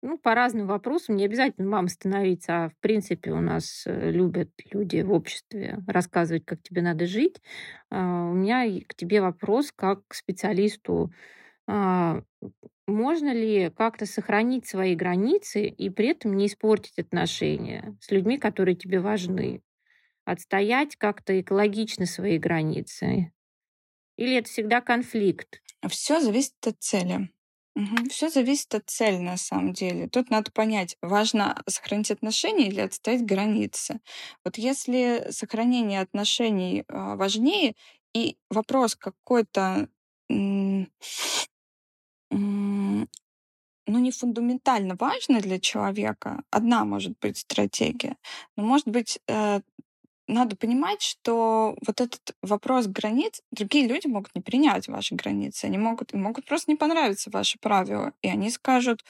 ну, 0.02 0.18
по 0.18 0.34
разным 0.34 0.66
вопросам, 0.66 1.16
не 1.16 1.24
обязательно 1.24 1.68
мам 1.68 1.88
становиться, 1.88 2.64
а 2.64 2.68
в 2.70 2.76
принципе 2.80 3.30
у 3.30 3.40
нас 3.40 3.84
э, 3.86 4.10
любят 4.10 4.50
люди 4.72 5.00
в 5.00 5.12
обществе 5.12 5.78
рассказывать, 5.86 6.44
как 6.44 6.62
тебе 6.62 6.82
надо 6.82 7.06
жить. 7.06 7.40
А, 7.90 8.28
у 8.30 8.34
меня 8.34 8.66
к 8.86 8.94
тебе 8.94 9.20
вопрос 9.20 9.72
как 9.72 10.06
к 10.08 10.14
специалисту 10.14 11.12
а, 11.68 12.22
можно 12.92 13.32
ли 13.32 13.70
как-то 13.70 14.06
сохранить 14.06 14.66
свои 14.66 14.94
границы 14.94 15.66
и 15.66 15.90
при 15.90 16.08
этом 16.08 16.36
не 16.36 16.46
испортить 16.46 16.98
отношения 16.98 17.96
с 18.00 18.10
людьми, 18.10 18.38
которые 18.38 18.76
тебе 18.76 19.00
важны? 19.00 19.62
Отстоять 20.24 20.96
как-то 20.96 21.40
экологично 21.40 22.06
свои 22.06 22.38
границы? 22.38 23.32
Или 24.16 24.36
это 24.36 24.48
всегда 24.48 24.80
конфликт? 24.80 25.60
Все 25.88 26.20
зависит 26.20 26.54
от 26.66 26.76
цели. 26.80 27.30
Угу. 27.74 28.10
Все 28.10 28.28
зависит 28.28 28.74
от 28.74 28.88
цели 28.88 29.16
на 29.16 29.36
самом 29.36 29.72
деле. 29.72 30.06
Тут 30.06 30.30
надо 30.30 30.52
понять, 30.52 30.96
важно 31.00 31.62
сохранить 31.66 32.10
отношения 32.10 32.68
или 32.68 32.80
отстоять 32.80 33.24
границы. 33.24 34.00
Вот 34.44 34.58
если 34.58 35.28
сохранение 35.30 36.02
отношений 36.02 36.84
а, 36.88 37.16
важнее, 37.16 37.74
и 38.14 38.36
вопрос 38.50 38.94
какой-то 38.94 39.88
ну, 42.32 43.06
не 43.98 44.10
фундаментально 44.10 44.96
важно 44.98 45.40
для 45.40 45.58
человека. 45.58 46.42
Одна 46.50 46.84
может 46.84 47.18
быть 47.20 47.38
стратегия. 47.38 48.16
Но, 48.56 48.64
может 48.64 48.88
быть, 48.88 49.18
э, 49.28 49.60
надо 50.28 50.56
понимать, 50.56 51.02
что 51.02 51.76
вот 51.86 52.00
этот 52.00 52.34
вопрос 52.42 52.86
границ, 52.86 53.42
другие 53.50 53.86
люди 53.86 54.06
могут 54.06 54.34
не 54.34 54.40
принять 54.40 54.88
ваши 54.88 55.14
границы, 55.14 55.66
они 55.66 55.78
могут, 55.78 56.12
могут 56.14 56.46
просто 56.46 56.70
не 56.70 56.76
понравиться 56.76 57.30
ваши 57.30 57.58
правила, 57.58 58.12
и 58.22 58.28
они 58.28 58.50
скажут, 58.50 59.04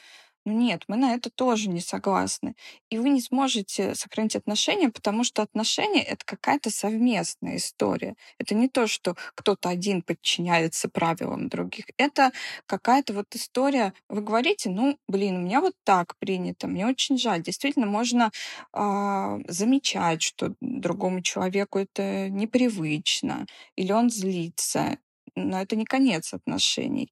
нет, 0.45 0.85
мы 0.89 0.97
на 0.97 1.15
это 1.15 1.31
тоже 1.31 1.69
не 1.69 1.81
согласны. 1.81 2.55
И 2.91 2.99
вы 2.99 3.11
не 3.11 3.21
сможете 3.21 3.95
сохранить 3.95 4.35
отношения, 4.35 4.89
потому 4.89 5.23
что 5.23 5.43
отношения— 5.43 6.03
это 6.03 6.25
какая-то 6.25 6.71
совместная 6.71 7.57
история. 7.57 8.17
Это 8.39 8.55
не 8.55 8.69
то, 8.69 8.89
что 8.89 9.15
кто-то 9.35 9.69
один 9.69 10.03
подчиняется 10.03 10.89
правилам 10.89 11.49
других. 11.49 11.87
Это 11.97 12.33
какая-то 12.67 13.15
вот 13.15 13.35
история. 13.37 13.95
Вы 14.09 14.23
говорите, 14.23 14.69
ну, 14.69 14.99
блин, 15.07 15.37
у 15.37 15.41
меня 15.41 15.61
вот 15.61 15.75
так 15.85 16.17
принято, 16.19 16.67
мне 16.67 16.87
очень 16.87 17.19
жаль. 17.19 17.43
Действительно, 17.43 17.87
можно 17.87 18.33
э, 18.73 19.39
замечать, 19.47 20.23
что 20.23 20.55
другому 20.61 21.23
человеку 21.23 21.79
это 21.79 22.29
непривычно, 22.29 23.47
или 23.77 23.93
он 23.93 24.11
злится. 24.11 24.99
Но 25.37 25.63
это 25.63 25.77
не 25.77 25.85
конец 25.85 26.35
отношений. 26.35 27.11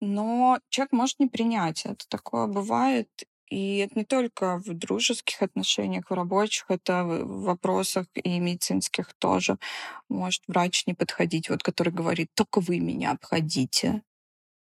Но 0.00 0.58
человек 0.68 0.92
может 0.92 1.18
не 1.18 1.26
принять 1.26 1.84
это. 1.84 2.06
Такое 2.08 2.46
бывает. 2.46 3.08
И 3.50 3.78
это 3.78 3.98
не 3.98 4.04
только 4.04 4.58
в 4.58 4.74
дружеских 4.74 5.42
отношениях, 5.42 6.10
в 6.10 6.14
рабочих, 6.14 6.66
это 6.68 7.04
в 7.04 7.44
вопросах 7.44 8.06
и 8.14 8.38
медицинских 8.38 9.14
тоже. 9.14 9.58
Может 10.08 10.42
врач 10.46 10.86
не 10.86 10.94
подходить, 10.94 11.48
вот 11.48 11.62
который 11.62 11.92
говорит, 11.92 12.28
только 12.34 12.60
вы 12.60 12.78
меня 12.78 13.12
обходите. 13.12 14.02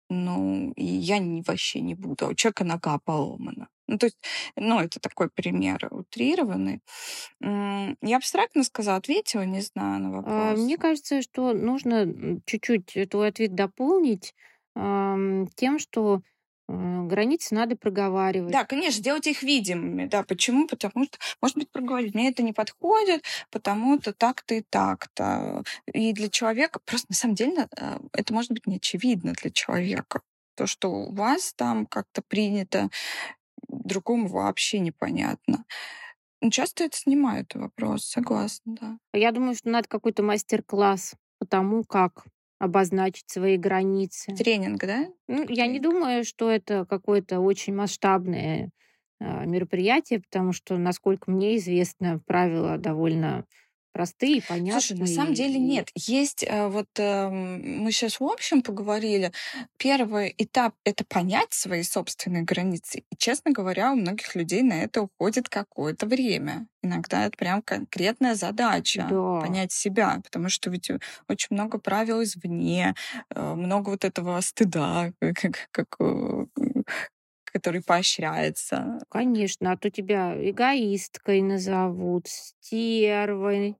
Ну, 0.10 0.72
и 0.76 0.86
я 0.86 1.18
не, 1.20 1.42
вообще 1.42 1.82
не 1.82 1.96
буду. 1.96 2.28
А 2.28 2.30
у 2.30 2.34
человека 2.34 2.64
нога 2.64 3.00
поломана. 3.00 3.68
Ну, 3.88 3.98
то 3.98 4.06
есть, 4.06 4.18
ну, 4.56 4.80
это 4.80 5.00
такой 5.00 5.30
пример 5.30 5.88
утрированный. 5.92 6.82
Я 7.40 8.18
абстрактно 8.18 8.64
сказала, 8.64 8.98
ответила, 8.98 9.42
не 9.42 9.62
знаю, 9.62 10.02
на 10.02 10.10
а, 10.10 10.12
вопрос. 10.12 10.60
Мне 10.60 10.78
кажется, 10.78 11.22
что 11.22 11.54
нужно 11.54 12.40
чуть-чуть 12.46 13.10
твой 13.10 13.30
ответ 13.30 13.56
дополнить 13.56 14.34
тем, 15.56 15.80
что 15.80 16.22
э, 16.68 17.04
границы 17.04 17.56
надо 17.56 17.76
проговаривать. 17.76 18.52
Да, 18.52 18.66
конечно, 18.66 19.02
делать 19.04 19.28
их 19.28 19.44
видимыми. 19.44 20.06
Да, 20.06 20.24
почему? 20.24 20.68
Потому 20.68 21.06
что, 21.06 21.18
может 21.42 21.58
быть, 21.58 21.72
проговорить, 21.72 22.14
мне 22.14 22.30
это 22.30 22.44
не 22.44 22.54
подходит, 22.54 23.24
потому-то 23.50 24.14
так-то 24.14 24.56
и 24.56 24.62
так-то. 24.62 25.64
И 25.92 26.14
для 26.14 26.30
человека 26.30 26.80
просто, 26.86 27.08
на 27.10 27.16
самом 27.16 27.36
деле, 27.36 27.68
э, 27.78 28.00
это 28.14 28.34
может 28.34 28.52
быть 28.52 28.68
не 28.68 28.78
очевидно 28.78 29.34
для 29.34 29.52
человека. 29.52 30.22
То, 30.56 30.68
что 30.68 30.92
у 30.92 31.14
вас 31.14 31.54
там 31.54 31.86
как-то 31.86 32.22
принято, 32.22 32.90
другому 33.68 34.28
вообще 34.28 34.80
непонятно. 34.80 35.66
Ну, 36.42 36.52
часто 36.52 36.84
это 36.84 36.98
снимают 36.98 37.56
вопрос, 37.56 38.06
согласна, 38.06 38.76
да. 38.80 38.98
Я 39.14 39.32
думаю, 39.32 39.56
что 39.56 39.70
надо 39.70 39.88
какой-то 39.88 40.22
мастер-класс 40.22 41.16
по 41.40 41.48
тому, 41.48 41.84
как 41.84 42.26
обозначить 42.60 43.30
свои 43.30 43.58
границы. 43.58 44.34
Тренинг, 44.38 44.82
да? 44.86 45.08
Ну, 45.28 45.46
я 45.50 45.68
не 45.68 45.80
думаю, 45.80 46.24
что 46.24 46.50
это 46.50 46.86
какое-то 46.86 47.40
очень 47.40 47.76
масштабное 47.76 48.70
а, 49.20 49.46
мероприятие, 49.46 50.22
потому 50.22 50.54
что, 50.54 50.78
насколько 50.78 51.32
мне 51.32 51.58
известно, 51.58 52.20
правила 52.26 52.78
довольно 52.78 53.46
простые, 53.98 54.42
понятные. 54.42 54.72
Слушай, 54.74 54.98
на 54.98 55.08
самом 55.08 55.34
деле 55.34 55.60
нет. 55.60 55.90
Есть 55.96 56.44
э, 56.48 56.68
вот 56.68 56.88
э, 56.98 57.30
мы 57.30 57.92
сейчас 57.92 58.20
в 58.20 58.24
общем 58.24 58.62
поговорили. 58.62 59.32
Первый 59.78 60.34
этап— 60.38 60.76
это 60.84 61.04
понять 61.06 61.54
свои 61.54 61.84
собственные 61.84 62.44
границы. 62.44 63.00
И, 63.12 63.16
честно 63.18 63.52
говоря, 63.52 63.92
у 63.92 63.96
многих 63.96 64.36
людей 64.36 64.62
на 64.62 64.84
это 64.84 65.02
уходит 65.04 65.50
какое-то 65.50 66.06
время. 66.06 66.68
Иногда 66.84 67.26
это 67.26 67.38
прям 67.38 67.62
конкретная 67.62 68.36
задача 68.36 69.08
Да. 69.10 69.42
понять 69.42 69.72
себя, 69.72 70.22
потому 70.24 70.50
что 70.50 70.70
ведь 70.70 70.90
э, 70.90 71.00
очень 71.28 71.48
много 71.52 71.80
правил 71.80 72.24
извне, 72.24 72.96
э, 73.34 73.54
много 73.56 73.90
вот 73.90 74.06
этого 74.06 74.40
стыда, 74.42 75.12
как, 75.20 75.70
как, 75.72 75.98
который 77.52 77.82
поощряется. 77.82 79.00
Конечно, 79.10 79.72
а 79.72 79.78
то 79.78 79.90
тебя 79.90 80.36
эгоисткой 80.38 81.42
назовут, 81.42 82.28
стервой 82.28 83.76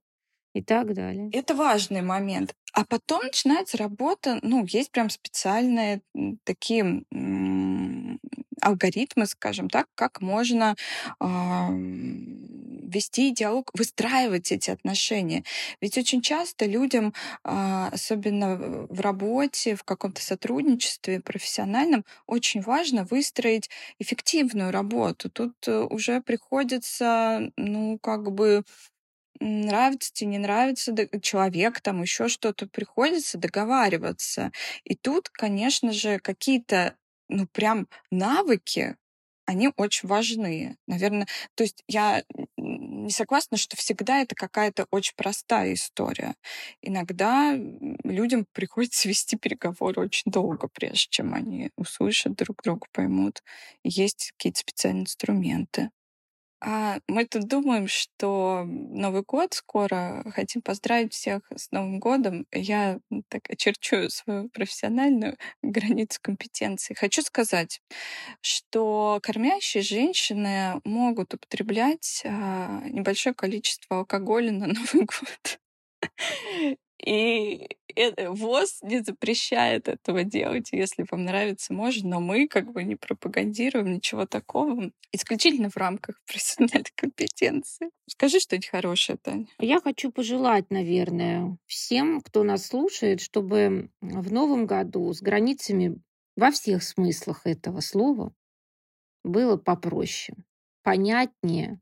и 0.54 0.62
так 0.62 0.94
далее. 0.94 1.28
Это 1.32 1.54
важный 1.54 2.02
момент. 2.02 2.54
А 2.72 2.84
потом 2.84 3.24
начинается 3.24 3.76
работа, 3.76 4.38
ну, 4.42 4.64
есть 4.66 4.90
прям 4.92 5.10
специальные 5.10 6.02
такие 6.44 7.02
алгоритмы, 8.60 9.26
скажем 9.26 9.68
так, 9.70 9.86
как 9.94 10.20
можно 10.20 10.74
м, 11.20 12.88
вести 12.88 13.30
диалог, 13.30 13.70
выстраивать 13.74 14.50
эти 14.50 14.70
отношения. 14.70 15.44
Ведь 15.80 15.96
очень 15.98 16.22
часто 16.22 16.64
людям, 16.66 17.14
а, 17.44 17.88
особенно 17.92 18.56
в 18.88 19.00
работе, 19.00 19.76
в 19.76 19.84
каком-то 19.84 20.22
сотрудничестве 20.22 21.20
профессиональном, 21.20 22.04
очень 22.26 22.60
важно 22.62 23.04
выстроить 23.04 23.70
эффективную 23.98 24.72
работу. 24.72 25.30
Тут 25.30 25.54
э, 25.68 25.80
уже 25.90 26.20
приходится, 26.22 27.50
ну, 27.56 27.98
как 28.02 28.32
бы 28.32 28.64
нравится 29.40 30.12
тебе, 30.12 30.30
не 30.30 30.38
нравится 30.38 30.94
человек, 31.22 31.80
там 31.80 32.02
еще 32.02 32.28
что-то, 32.28 32.66
приходится 32.68 33.38
договариваться. 33.38 34.52
И 34.84 34.94
тут, 34.96 35.28
конечно 35.30 35.92
же, 35.92 36.18
какие-то, 36.18 36.96
ну, 37.28 37.46
прям 37.46 37.88
навыки, 38.10 38.96
они 39.46 39.70
очень 39.76 40.08
важны. 40.08 40.76
Наверное, 40.86 41.26
то 41.54 41.64
есть 41.64 41.82
я 41.88 42.22
не 42.58 43.10
согласна, 43.10 43.56
что 43.56 43.76
всегда 43.76 44.20
это 44.20 44.34
какая-то 44.34 44.86
очень 44.90 45.14
простая 45.16 45.72
история. 45.72 46.34
Иногда 46.82 47.54
людям 48.04 48.46
приходится 48.52 49.08
вести 49.08 49.36
переговоры 49.36 50.02
очень 50.02 50.30
долго, 50.30 50.68
прежде 50.68 51.06
чем 51.10 51.34
они 51.34 51.70
услышат 51.76 52.34
друг 52.36 52.62
друга, 52.62 52.86
поймут. 52.92 53.42
Есть 53.84 54.32
какие-то 54.36 54.60
специальные 54.60 55.02
инструменты. 55.04 55.90
А 56.60 56.98
мы 57.06 57.24
тут 57.24 57.46
думаем, 57.46 57.86
что 57.86 58.64
Новый 58.66 59.22
год 59.22 59.54
скоро, 59.54 60.24
хотим 60.34 60.60
поздравить 60.60 61.12
всех 61.14 61.42
с 61.54 61.70
Новым 61.70 62.00
годом. 62.00 62.46
Я 62.52 62.98
так 63.28 63.48
очерчу 63.48 64.10
свою 64.10 64.48
профессиональную 64.48 65.36
границу 65.62 66.18
компетенции. 66.20 66.94
Хочу 66.94 67.22
сказать, 67.22 67.80
что 68.40 69.20
кормящие 69.22 69.82
женщины 69.82 70.80
могут 70.84 71.34
употреблять 71.34 72.22
а, 72.24 72.82
небольшое 72.88 73.34
количество 73.34 73.98
алкоголя 73.98 74.50
на 74.50 74.66
Новый 74.68 75.04
год. 75.04 75.60
И 77.04 77.68
э, 77.94 78.28
ВОЗ 78.28 78.80
не 78.82 79.00
запрещает 79.00 79.88
этого 79.88 80.24
делать. 80.24 80.70
Если 80.72 81.04
вам 81.10 81.24
нравится, 81.24 81.72
можно, 81.72 82.10
но 82.10 82.20
мы 82.20 82.48
как 82.48 82.72
бы 82.72 82.82
не 82.82 82.96
пропагандируем 82.96 83.92
ничего 83.92 84.26
такого. 84.26 84.90
Исключительно 85.12 85.70
в 85.70 85.76
рамках 85.76 86.20
профессиональной 86.26 86.92
компетенции. 86.94 87.90
Скажи 88.08 88.40
что-нибудь 88.40 88.68
хорошее, 88.68 89.18
Таня. 89.22 89.46
Я 89.58 89.80
хочу 89.80 90.10
пожелать, 90.10 90.70
наверное, 90.70 91.56
всем, 91.66 92.20
кто 92.20 92.42
нас 92.42 92.66
слушает, 92.66 93.20
чтобы 93.20 93.90
в 94.00 94.32
новом 94.32 94.66
году 94.66 95.12
с 95.12 95.22
границами 95.22 96.00
во 96.36 96.50
всех 96.50 96.82
смыслах 96.82 97.42
этого 97.46 97.80
слова 97.80 98.32
было 99.24 99.56
попроще, 99.56 100.36
понятнее 100.82 101.80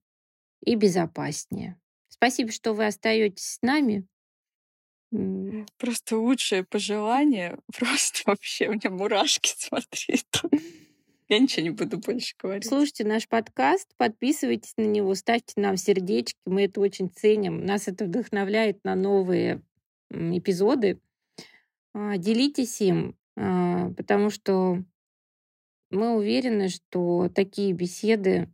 и 0.64 0.74
безопаснее. 0.74 1.78
Спасибо, 2.08 2.50
что 2.50 2.72
вы 2.72 2.86
остаетесь 2.86 3.44
с 3.44 3.62
нами. 3.62 4.06
Просто 5.78 6.18
лучшее 6.18 6.64
пожелание. 6.64 7.58
Просто 7.78 8.22
вообще 8.26 8.68
у 8.68 8.72
меня 8.72 8.90
мурашки, 8.90 9.52
смотри. 9.56 10.22
тут. 10.30 10.52
Я 11.28 11.40
ничего 11.40 11.62
не 11.62 11.70
буду 11.70 11.98
больше 11.98 12.34
говорить. 12.40 12.68
Слушайте 12.68 13.04
наш 13.04 13.26
подкаст, 13.28 13.88
подписывайтесь 13.96 14.74
на 14.76 14.84
него, 14.84 15.12
ставьте 15.16 15.54
нам 15.56 15.76
сердечки, 15.76 16.38
мы 16.44 16.66
это 16.66 16.80
очень 16.80 17.10
ценим. 17.10 17.64
Нас 17.64 17.88
это 17.88 18.04
вдохновляет 18.04 18.84
на 18.84 18.94
новые 18.94 19.60
эпизоды. 20.10 21.00
А, 21.94 22.16
Делитесь 22.16 22.80
им, 22.80 23.16
а, 23.36 23.90
потому 23.94 24.30
что 24.30 24.84
мы 25.90 26.16
уверены, 26.16 26.68
что 26.68 27.28
такие 27.34 27.72
беседы 27.72 28.48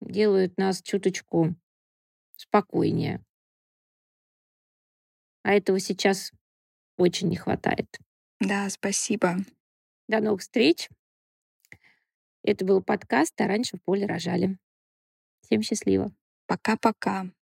делают 0.00 0.58
нас 0.58 0.80
чуточку 0.80 1.56
спокойнее. 2.36 3.20
А 5.42 5.52
этого 5.52 5.78
сейчас 5.78 6.32
очень 6.96 7.28
не 7.28 7.36
хватает. 7.36 7.98
Да, 8.40 8.68
спасибо. 8.70 9.36
До 10.08 10.20
новых 10.20 10.40
встреч. 10.40 10.88
Это 12.42 12.64
был 12.64 12.82
подкаст 12.82 13.40
«А 13.40 13.46
раньше 13.46 13.76
в 13.76 13.82
поле 13.82 14.06
рожали». 14.06 14.58
Всем 15.42 15.62
счастливо. 15.62 16.12
Пока-пока. 16.46 17.26